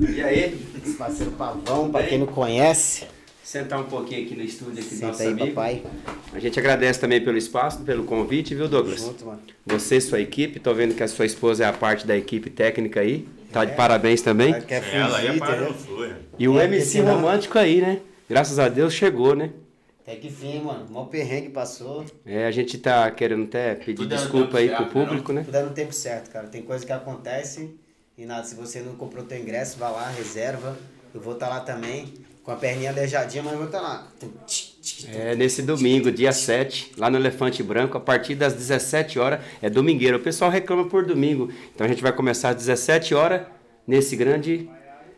E 0.00 0.22
aí? 0.22 0.66
Esse 0.84 0.94
parceiro 0.96 1.32
pavão, 1.32 1.90
pra 1.90 2.02
quem 2.02 2.18
não 2.18 2.26
conhece. 2.26 3.06
Sentar 3.44 3.78
um 3.78 3.84
pouquinho 3.84 4.24
aqui 4.24 4.34
no 4.34 4.42
estúdio 4.42 4.80
aqui 4.80 4.88
do 4.88 4.94
Senta 4.94 5.06
nosso 5.08 5.22
aí, 5.22 5.28
amigo. 5.28 5.46
papai. 5.48 5.82
A 6.32 6.38
gente 6.40 6.58
agradece 6.58 6.98
também 6.98 7.22
pelo 7.22 7.36
espaço, 7.36 7.82
pelo 7.82 8.04
convite, 8.04 8.54
viu, 8.54 8.66
Douglas? 8.66 9.00
Junto, 9.00 9.26
mano. 9.26 9.42
Você 9.66 9.96
e 9.96 10.00
sua 10.00 10.18
equipe, 10.20 10.58
tô 10.58 10.72
vendo 10.72 10.94
que 10.94 11.02
a 11.02 11.08
sua 11.08 11.26
esposa 11.26 11.64
é 11.64 11.66
a 11.66 11.72
parte 11.72 12.06
da 12.06 12.16
equipe 12.16 12.48
técnica 12.48 13.00
aí. 13.00 13.28
Tá 13.52 13.64
de 13.66 13.74
parabéns 13.76 14.22
também. 14.22 14.58
Quer 14.62 14.82
ela 14.94 15.18
aí 15.18 15.26
fugir, 15.26 15.36
a 15.36 15.46
parada 15.46 15.62
entendeu? 15.62 15.72
não 15.72 15.78
flui. 15.78 16.12
E 16.38 16.48
o 16.48 16.58
É, 16.58 16.64
MC 16.64 17.00
romântico 17.00 17.58
aí, 17.58 17.80
né? 17.82 18.00
Graças 18.28 18.58
a 18.58 18.68
Deus 18.68 18.94
chegou, 18.94 19.36
né? 19.36 19.50
Até 20.02 20.16
que 20.16 20.30
fim, 20.30 20.60
mano. 20.62 20.86
Mó 20.90 21.04
perrengue 21.04 21.50
passou. 21.50 22.04
É, 22.24 22.46
a 22.46 22.50
gente 22.50 22.78
tá 22.78 23.10
querendo 23.10 23.44
até 23.44 23.74
pedir 23.74 23.94
Tudo 23.96 24.14
é 24.14 24.16
desculpa 24.16 24.58
aí 24.58 24.68
certo, 24.68 24.86
pro 24.86 24.92
público, 25.04 25.32
né? 25.34 25.42
Tudo 25.44 25.56
é 25.56 25.62
no 25.62 25.70
tempo 25.70 25.92
certo, 25.92 26.30
cara. 26.30 26.46
Tem 26.48 26.62
coisa 26.62 26.84
que 26.84 26.92
acontece 26.92 27.74
e 28.16 28.24
nada. 28.24 28.44
Se 28.44 28.54
você 28.54 28.80
não 28.80 28.94
comprou 28.96 29.24
teu 29.24 29.38
ingresso, 29.38 29.78
vá 29.78 29.90
lá, 29.90 30.08
reserva. 30.08 30.76
Eu 31.14 31.20
vou 31.20 31.34
estar 31.34 31.48
lá 31.48 31.60
também. 31.60 32.12
Com 32.44 32.52
a 32.52 32.56
perninha 32.56 32.90
aleijadinha, 32.90 33.42
mas 33.42 33.54
vou 33.54 33.64
estar 33.64 33.80
lá. 33.80 34.06
É, 35.10 35.34
nesse 35.34 35.62
domingo, 35.62 36.12
dia 36.12 36.30
7, 36.30 36.92
lá 36.98 37.08
no 37.08 37.16
Elefante 37.16 37.62
Branco, 37.62 37.96
a 37.96 38.00
partir 38.00 38.34
das 38.34 38.52
17 38.52 39.18
horas, 39.18 39.40
é 39.62 39.70
domingueiro. 39.70 40.18
O 40.18 40.20
pessoal 40.20 40.50
reclama 40.50 40.86
por 40.86 41.06
domingo. 41.06 41.50
Então 41.74 41.86
a 41.86 41.88
gente 41.88 42.02
vai 42.02 42.12
começar 42.12 42.50
às 42.50 42.56
17 42.56 43.14
horas 43.14 43.46
nesse 43.86 44.14
grande 44.14 44.68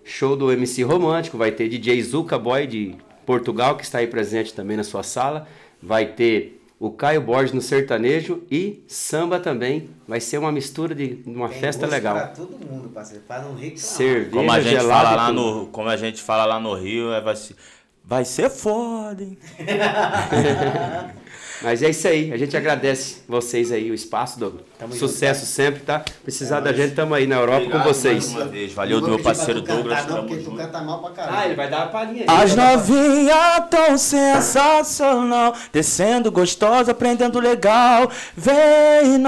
show 0.05 0.37
do 0.37 0.53
MC 0.53 0.85
Romântico. 0.85 1.37
Vai 1.37 1.51
ter 1.51 1.69
DJ 1.69 2.01
Zuka 2.01 2.39
Boy 2.39 2.65
de 2.65 2.95
Portugal, 3.27 3.77
que 3.77 3.83
está 3.83 3.99
aí 3.99 4.07
presente 4.07 4.55
também 4.55 4.77
na 4.77 4.85
sua 4.85 5.03
sala. 5.03 5.49
Vai 5.83 6.07
ter 6.07 6.56
o 6.79 6.91
Caio 6.91 7.21
Borges 7.23 7.53
no 7.53 7.61
sertanejo 7.63 8.43
e 8.51 8.85
samba 8.87 9.41
também. 9.41 9.89
Vai 10.07 10.21
ser 10.21 10.39
uma 10.39 10.53
mistura 10.53 10.95
de 10.95 11.23
uma 11.27 11.49
Tem 11.49 11.61
festa 11.61 11.83
gosto 11.83 11.93
legal. 11.93 12.15
Pra 12.17 12.27
todo 12.29 12.59
mundo, 12.67 12.89
parceiro. 12.91 13.23
Pra 13.27 13.41
não 13.41 13.55
reclamar. 13.55 13.79
Cerveja 13.79 14.31
Como 14.31 14.53
a 14.53 14.61
gente 14.61 14.71
gelada. 14.71 14.93
fala 15.05 15.17
lá 15.17 15.27
tudo. 15.29 15.41
no, 15.61 15.67
como 15.69 15.89
a 15.89 15.97
gente 15.97 16.23
fala 16.23 16.45
lá 16.45 16.61
no 16.61 16.75
Rio, 16.75 17.13
é, 17.13 17.21
vai 17.21 17.35
ser, 17.37 17.57
vai 18.05 18.25
ser 18.25 18.51
foda, 18.51 19.23
hein? 19.23 19.39
Mas 21.63 21.83
é 21.83 21.89
isso 21.91 22.07
aí, 22.07 22.33
a 22.33 22.37
gente 22.37 22.57
agradece 22.57 23.23
vocês 23.29 23.73
aí 23.73 23.91
o 23.91 23.95
espaço, 23.95 24.39
Douglas. 24.39 24.65
Tamo 24.79 24.93
Sucesso 24.95 25.47
sempre, 25.47 25.81
tá? 25.81 26.05
Precisar 26.23 26.61
da 26.61 26.73
gente, 26.73 26.95
tamo 26.95 27.15
aí 27.15 27.27
na 27.27 27.37
Europa 27.37 27.63
Obrigado 27.63 27.83
com 27.83 27.89
vocês. 27.89 28.31
mais 28.33 28.43
uma 28.43 28.51
vez. 28.53 28.73
Valeu 28.73 29.01
do 29.01 29.09
meu 29.09 29.19
parceiro 29.19 29.63
tu 29.63 29.67
cantar, 29.67 29.83
Douglas. 29.83 30.07
Não, 30.07 30.15
tamo 30.17 30.29
porque 30.29 30.43
tu 30.43 30.51
junto. 30.51 30.57
canta 30.59 30.81
mal 30.83 31.01
pra 31.01 31.11
caralho. 31.11 31.37
Ah, 31.39 31.47
ele 31.47 31.55
vai 31.55 31.71
dar 31.71 31.79
uma 31.79 31.87
palhinha 31.87 32.25
aí. 32.29 32.43
As 32.43 32.55
novinha 32.55 33.61
tão 33.71 33.97
sensacional, 33.99 35.55
descendo 35.73 36.31
gostosa, 36.31 36.93
aprendendo 36.93 37.41
legal. 37.41 38.11
Vem 38.37 39.19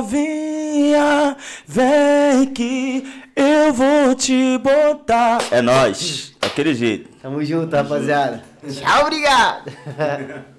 novinha, 0.00 1.36
vem 1.66 2.46
que 2.54 3.06
Eu 3.36 3.72
vou 3.72 4.14
te 4.14 4.58
botar. 4.58 5.38
É 5.50 5.60
nóis. 5.62 6.32
Daquele 6.40 6.74
jeito. 6.74 7.08
Tamo 7.22 7.44
junto, 7.44 7.74
rapaziada. 7.76 8.42
Tchau, 8.66 9.02
obrigado. 9.02 9.70